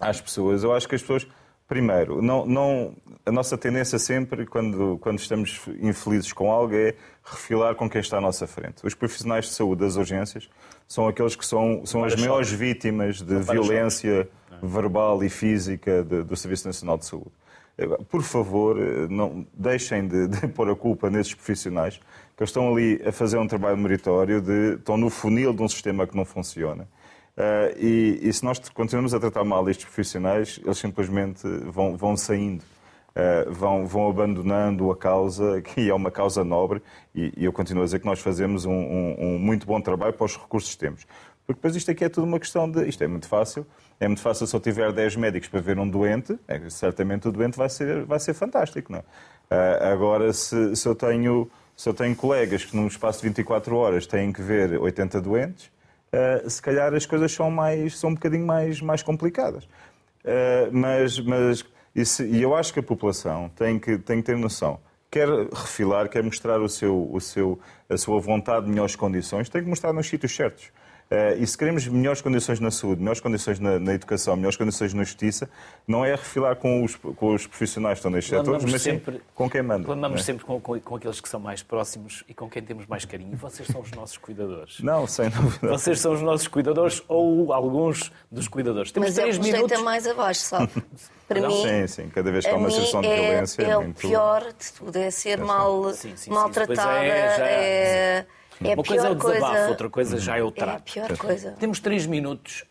[0.00, 0.64] às pessoas.
[0.64, 1.26] Eu acho que as pessoas,
[1.68, 7.74] primeiro, não, não, a nossa tendência sempre, quando, quando estamos infelizes com algo, é refilar
[7.74, 8.84] com quem está à nossa frente.
[8.84, 10.48] Os profissionais de saúde das urgências
[10.88, 14.28] são aqueles que são, são as maiores vítimas de violência
[14.62, 17.32] verbal e física de, do Serviço Nacional de Saúde.
[18.10, 18.76] Por favor,
[19.08, 21.98] não deixem de, de pôr a culpa nesses profissionais
[22.36, 26.06] que estão ali a fazer um trabalho meritório, de, estão no funil de um sistema
[26.06, 26.86] que não funciona.
[27.36, 32.14] Uh, e, e, se nós continuamos a tratar mal estes profissionais, eles simplesmente vão, vão
[32.14, 36.82] saindo, uh, vão, vão abandonando a causa, que é uma causa nobre,
[37.14, 40.12] e, e eu continuo a dizer que nós fazemos um, um, um, muito bom trabalho
[40.12, 41.06] para os recursos que temos.
[41.46, 42.86] Porque depois isto aqui é tudo uma questão de.
[42.86, 43.66] Isto é muito fácil.
[43.98, 47.32] É muito fácil se eu tiver 10 médicos para ver um doente, é, certamente o
[47.32, 48.92] doente vai ser, vai ser fantástico.
[48.92, 49.02] Não é?
[49.02, 53.76] Uh, agora, se, se, eu tenho, se eu tenho colegas que num espaço de 24
[53.76, 55.70] horas têm que ver 80 doentes,
[56.12, 59.64] uh, se calhar as coisas são, mais, são um bocadinho mais, mais complicadas.
[60.24, 64.36] Uh, mas mas isso, e eu acho que a população tem que, tem que ter
[64.36, 64.80] noção.
[65.10, 69.62] Quer refilar, quer mostrar o seu, o seu, a sua vontade de melhores condições, tem
[69.62, 70.70] que mostrar nos sítios certos.
[71.12, 74.94] Uh, e se queremos melhores condições na saúde, melhores condições na, na, educação, melhores condições
[74.94, 75.46] na justiça,
[75.86, 79.50] não é refilar com os, com os profissionais que estão nestes setores, mas sempre, com
[79.50, 79.84] quem manda.
[79.84, 80.24] Clamamos é?
[80.24, 83.34] sempre com, com, com, aqueles que são mais próximos e com quem temos mais carinho.
[83.34, 84.80] E vocês são os nossos cuidadores.
[84.80, 85.68] Não, sem dúvida.
[85.68, 88.90] Vocês são os nossos cuidadores ou alguns dos cuidadores.
[88.90, 89.82] Temos mas três é minutos.
[89.82, 90.72] mais abaixo, sabe?
[91.28, 92.08] Para não, mim, sim, sim.
[92.08, 93.62] Cada vez que há uma situação de é, violência...
[93.62, 93.98] É, muito...
[93.98, 97.36] o pior de tudo, é ser mal, sim, sim, maltratada, é...
[97.36, 97.46] Já...
[97.46, 98.26] é
[98.60, 99.68] é Uma coisa é o desabafo, coisa...
[99.68, 100.98] outra coisa já é o trato.
[100.98, 101.52] É a pior coisa.
[101.58, 102.64] Temos três minutos.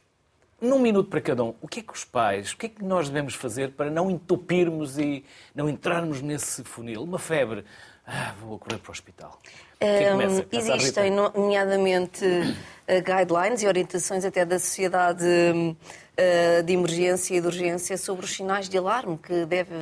[0.60, 2.84] Num minuto para cada um, o que é que os pais, o que é que
[2.84, 5.26] nós devemos fazer para não entupirmos e
[5.56, 7.02] não entrarmos nesse funil?
[7.02, 7.66] Uma febre,
[8.06, 9.40] ah, vou correr para o hospital.
[9.82, 17.48] Um, existem, nomeadamente, uh, guidelines e orientações até da Sociedade uh, de Emergência e de
[17.48, 19.74] Urgência sobre os sinais de alarme que deve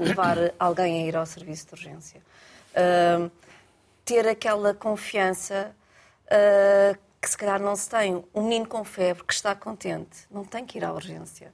[0.00, 2.20] levar alguém a ir ao serviço de urgência.
[2.74, 3.30] Uh,
[4.08, 5.76] ter aquela confiança
[6.24, 8.24] uh, que se calhar não se tem.
[8.34, 11.52] Um menino com febre que está contente não tem que ir à urgência.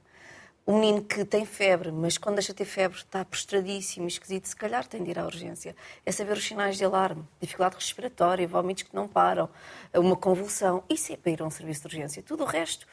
[0.65, 4.55] Um menino que tem febre, mas quando deixa de ter febre está prostradíssimo, esquisito, se
[4.55, 5.75] calhar tem de ir à urgência.
[6.05, 9.49] É saber os sinais de alarme, dificuldade respiratória, vômitos que não param,
[9.93, 10.81] uma convulsão.
[10.89, 12.23] Isso é para ir a um serviço de urgência.
[12.23, 12.87] Tudo o resto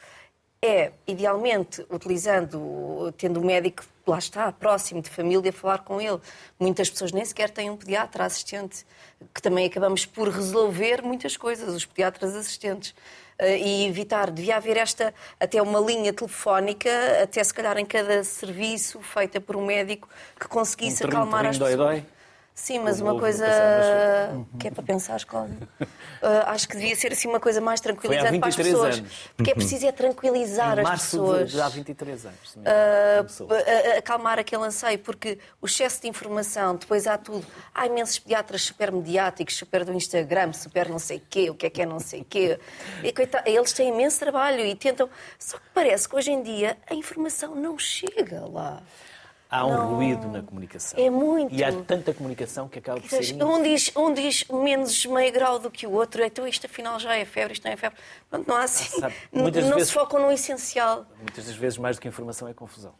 [0.65, 6.21] é, idealmente, utilizando, tendo o médico, lá está, próximo de família, falar com ele.
[6.57, 8.85] Muitas pessoas nem sequer têm um pediatra assistente,
[9.33, 12.95] que também acabamos por resolver muitas coisas, os pediatras assistentes.
[13.37, 16.89] Eh, e evitar, devia haver esta, até uma linha telefónica,
[17.21, 20.07] até se calhar em cada serviço, feita por um médico,
[20.39, 21.75] que conseguisse um acalmar as pessoas.
[21.75, 22.05] Dói, dói.
[22.55, 23.45] Sim, mas uma coisa
[24.59, 25.57] que é para pensar, Cláudio.
[26.23, 28.97] Uh, acho que devia ser assim uma coisa mais tranquilizante para as pessoas.
[28.99, 29.29] Anos.
[29.35, 31.49] Porque é preciso é tranquilizar as pessoas.
[31.49, 32.55] De, de há 23 anos.
[32.55, 37.45] Uh, acalmar aquele anseio, porque o excesso de informação, depois há tudo.
[37.75, 41.69] Há imensos pediatras super mediáticos, super do Instagram, super não sei quê, o que é
[41.69, 42.57] que é não sei quê.
[43.03, 45.09] E, coitado, eles têm imenso trabalho e tentam.
[45.37, 48.81] Só que parece que hoje em dia a informação não chega lá.
[49.53, 49.95] Há um não.
[49.95, 50.99] ruído na comunicação.
[50.99, 51.53] É muito.
[51.53, 53.35] E há tanta comunicação que acaba por ser.
[53.43, 57.15] Um diz, um diz menos meio grau do que o outro, então isto afinal já
[57.15, 57.99] é febre, isto não é febre.
[58.31, 58.99] Pronto, não há assim.
[59.03, 61.05] Ah, não vezes, se focam no essencial.
[61.19, 62.95] Muitas das vezes, mais do que informação, é confusão.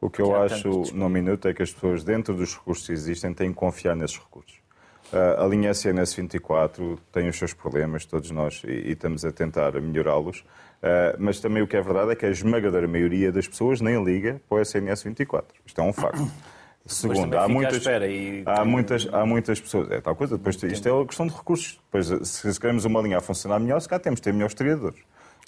[0.00, 3.34] O que eu acho no minuto é que as pessoas, dentro dos recursos que existem,
[3.34, 4.62] têm que confiar nesses recursos.
[5.12, 9.32] Uh, a linha SNS 24 tem os seus problemas, todos nós, e, e estamos a
[9.32, 10.44] tentar melhorá-los.
[10.82, 14.02] Uh, mas também o que é verdade é que a esmagadora maioria das pessoas nem
[14.02, 15.54] liga para o SNS 24.
[15.64, 16.28] Isto é um facto.
[16.84, 18.42] Segundo, há muitas, e...
[18.44, 19.88] há, muitas, há muitas pessoas.
[19.92, 20.36] É tal coisa.
[20.36, 21.80] Depois, isto é uma questão de recursos.
[21.84, 24.98] Depois, se queremos uma linha a funcionar melhor, se cá temos de ter melhores triadores.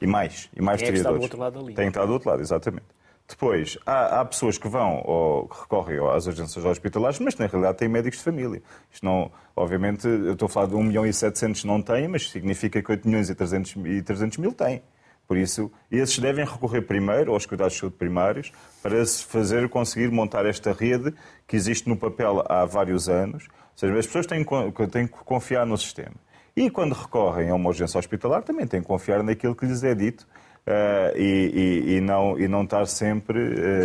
[0.00, 0.48] E mais.
[0.54, 0.96] E mais Quem triadores.
[0.96, 1.74] É que está do outro lado da linha.
[1.74, 2.86] Tem que estar do outro lado, exatamente.
[3.26, 7.78] Depois, há, há, pessoas que vão ou que recorrem às urgências hospitalares, mas na realidade
[7.78, 8.62] têm médicos de família.
[8.92, 12.30] Isto não, obviamente, eu estou a falar de 1 milhão e 700 não têm, mas
[12.30, 14.82] significa que 8 milhões e 300, e 300 mil têm.
[15.26, 18.52] Por isso, esses devem recorrer primeiro aos cuidados de saúde primários
[18.82, 21.14] para se fazer conseguir montar esta rede
[21.46, 23.44] que existe no papel há vários anos.
[23.44, 24.44] Ou seja, as pessoas têm,
[24.90, 26.14] têm que confiar no sistema.
[26.56, 29.94] E quando recorrem a uma urgência hospitalar, também têm que confiar naquilo que lhes é
[29.94, 30.26] dito
[30.64, 33.38] Uh, e, e, e, não, e não estar sempre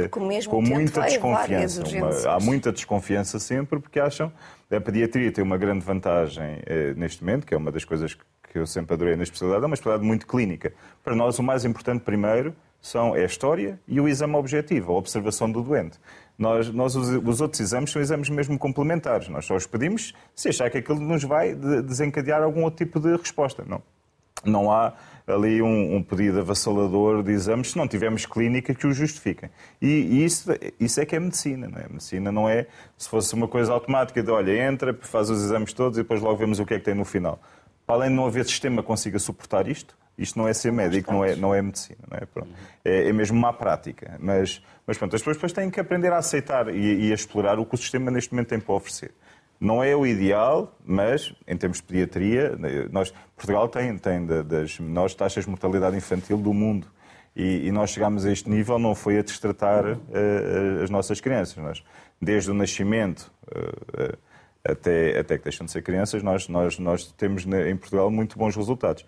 [0.06, 1.84] uh, com muita desconfiança.
[1.84, 4.32] Uma, há muita desconfiança sempre porque acham
[4.70, 8.14] que a pediatria tem uma grande vantagem uh, neste momento, que é uma das coisas
[8.14, 8.24] que
[8.58, 10.74] eu sempre adorei na especialidade, é uma especialidade muito clínica.
[11.04, 14.96] Para nós, o mais importante primeiro são é a história e o exame objetivo, a
[14.96, 16.00] observação do doente.
[16.38, 19.28] Nós, nós os, os, outros exames são exames mesmo complementares.
[19.28, 23.14] Nós só os pedimos se achar que aquilo nos vai desencadear algum outro tipo de
[23.18, 23.66] resposta.
[23.68, 23.82] Não,
[24.46, 24.94] não há
[25.28, 29.50] ali um, um, pedido avassalador de exames se não tivermos clínica que o justifiquem.
[29.82, 31.88] E, e, isso, isso é que é medicina, não é?
[31.90, 35.98] Medicina não é se fosse uma coisa automática de, olha, entra, faz os exames todos
[35.98, 37.40] e depois logo vemos o que é que tem no final.
[37.90, 41.12] Para além de não haver sistema que consiga suportar isto, isto não é ser médico,
[41.12, 42.24] não é, não é medicina, não é?
[42.24, 42.52] Pronto.
[42.86, 44.16] É, é mesmo má prática.
[44.20, 47.58] Mas, mas pronto, as pessoas depois têm que aprender a aceitar e, e a explorar
[47.58, 49.12] o que o sistema neste momento tem para oferecer.
[49.60, 52.56] Não é o ideal, mas em termos de pediatria,
[52.92, 56.86] nós, Portugal tem, tem das menores taxas de mortalidade infantil do mundo.
[57.36, 61.58] E, e nós chegámos a este nível não foi a destratar uh, as nossas crianças.
[61.58, 61.84] Nós,
[62.22, 64.16] desde o nascimento uh,
[64.64, 68.56] até, até que deixam de ser crianças, nós, nós, nós temos em Portugal muito bons
[68.56, 69.06] resultados.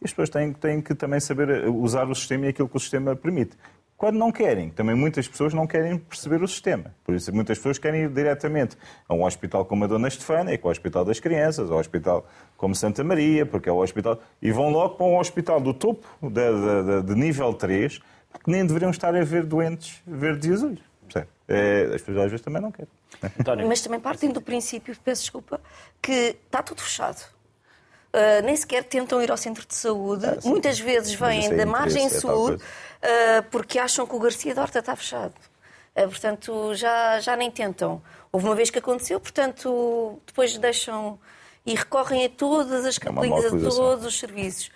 [0.00, 2.80] E as pessoas têm, têm que também saber usar o sistema e aquilo que o
[2.80, 3.56] sistema permite
[3.98, 4.70] quando não querem.
[4.70, 6.94] Também muitas pessoas não querem perceber o sistema.
[7.04, 8.76] Por isso, muitas pessoas querem ir diretamente
[9.08, 12.24] a um hospital como a Dona Estefânia, que é o Hospital das Crianças, ao hospital
[12.56, 14.20] como Santa Maria, porque é o hospital.
[14.40, 18.64] E vão logo para um hospital do topo, de, de, de nível 3, porque nem
[18.64, 20.87] deveriam estar a ver doentes verdes e azuis.
[21.48, 22.88] É, as pessoas às vezes também não querem.
[23.66, 25.60] Mas também partem do princípio, peço desculpa,
[26.00, 27.24] que está tudo fechado.
[28.08, 30.24] Uh, nem sequer tentam ir ao centro de saúde.
[30.26, 32.58] Ah, Muitas vezes vêm é da margem é sul uh,
[33.50, 35.34] porque acham que o Garcia da Horta está fechado.
[35.94, 38.00] Uh, portanto, já, já nem tentam.
[38.32, 41.18] Houve uma vez que aconteceu, portanto, depois deixam
[41.68, 44.70] e recorrem a todas as campanhas, é a todos os serviços.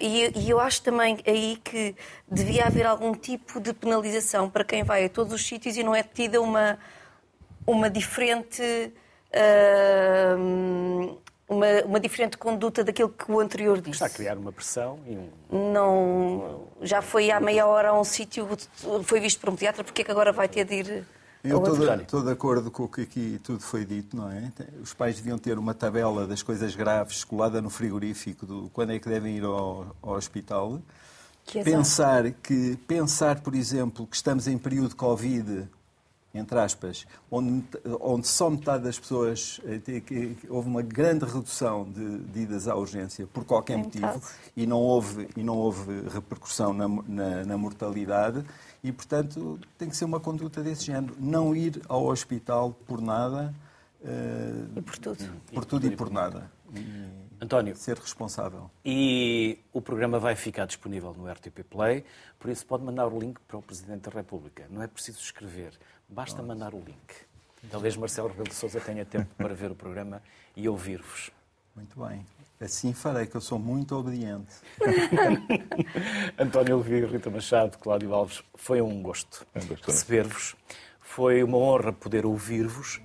[0.00, 1.94] E, e, eu acho também aí que
[2.26, 5.94] devia haver algum tipo de penalização para quem vai a todos os sítios e não
[5.94, 6.78] é tida uma,
[7.66, 8.62] uma diferente.
[9.32, 11.18] Uh,
[11.48, 14.02] uma, uma diferente conduta daquilo que o anterior disse.
[14.02, 15.72] Está a criar uma pressão e um...
[15.72, 18.48] Não, já foi há meia hora a um sítio,
[19.04, 21.04] foi visto por um pediatra, porque é que agora vai ter de ir
[21.50, 21.58] Eu
[22.02, 24.50] estou de, acordo com o que aqui tudo foi dito, não é?
[24.82, 28.98] Os pais deviam ter uma tabela das coisas graves colada no frigorífico do quando é
[28.98, 30.80] que devem ir ao, ao hospital.
[31.44, 31.62] Que.
[31.62, 35.68] Pensar que pensar, por exemplo, que estamos em período de Covid,
[36.34, 37.64] entre aspas, onde,
[38.00, 39.80] onde só metade das pessoas eh,
[40.50, 44.20] houve uma grande redução de, de idas à urgência por qualquer motivo
[44.56, 48.44] e não houve e não houve repercussão na, na- na mortalidade
[48.86, 53.52] e portanto tem que ser uma conduta desse género não ir ao hospital por nada
[54.04, 55.24] eh, E por tudo.
[55.52, 61.12] por tudo e por nada e António, ser responsável E o programa vai ficar disponível
[61.14, 62.04] no RTP Play,
[62.38, 64.66] por isso pode mandar o link para o Presidente da República.
[64.70, 65.72] Não é preciso escrever,
[66.08, 67.26] basta mandar o link.
[67.70, 70.22] Talvez Marcelo Rebelo de Sousa tenha tempo para ver o programa
[70.54, 71.30] e ouvir-vos.
[71.74, 72.24] muito bem
[72.60, 74.54] assim farei que eu sou muito obediente
[76.38, 79.86] António Elvira, Rita Machado, Cláudio Alves, foi um gosto É um gosto.
[79.86, 80.56] receber-vos.
[81.00, 83.00] Foi uma honra poder ouvir-vos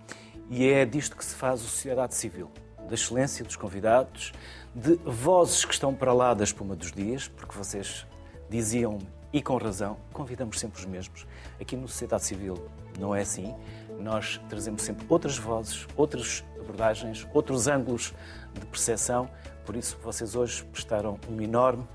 [0.49, 2.52] e é disto que se faz a sociedade civil.
[2.88, 4.34] Da excelência dos convidados,
[4.76, 8.06] de vozes que estão para lá da espuma dos dias, porque vocês
[8.49, 11.26] diziam-me, e com razão, convidamos sempre os mesmos.
[11.60, 13.56] Aqui no Sociedade Civil não é assim.
[13.97, 18.14] Nós trazemos sempre outras vozes, outras abordagens, outros ângulos
[18.60, 19.30] de percepção.
[19.66, 21.88] Por isso, vocês hoje prestaram um enorme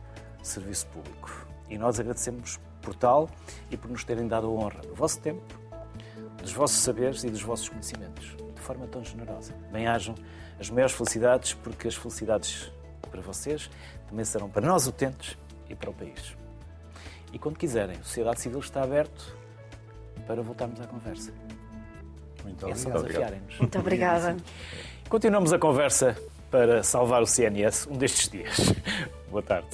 [0.43, 1.47] serviço público.
[1.69, 3.29] E nós agradecemos por tal
[3.71, 5.43] e por nos terem dado a honra do vosso tempo,
[6.41, 9.53] dos vossos saberes e dos vossos conhecimentos, de forma tão generosa.
[9.73, 10.15] Bem-ajam
[10.59, 12.73] as maiores felicidades, porque as felicidades
[13.11, 13.69] para vocês
[14.09, 15.37] também serão para nós utentes
[15.69, 16.37] e para o país.
[17.33, 19.37] E quando quiserem, a Sociedade Civil está aberto
[20.27, 21.33] para voltarmos à conversa.
[22.45, 23.59] muito É só obrigado desafiarem-nos.
[23.59, 24.37] Muito obrigada.
[25.09, 26.17] Continuamos a conversa
[26.51, 28.74] para salvar o CNS um destes dias.
[29.30, 29.68] Boa tarde.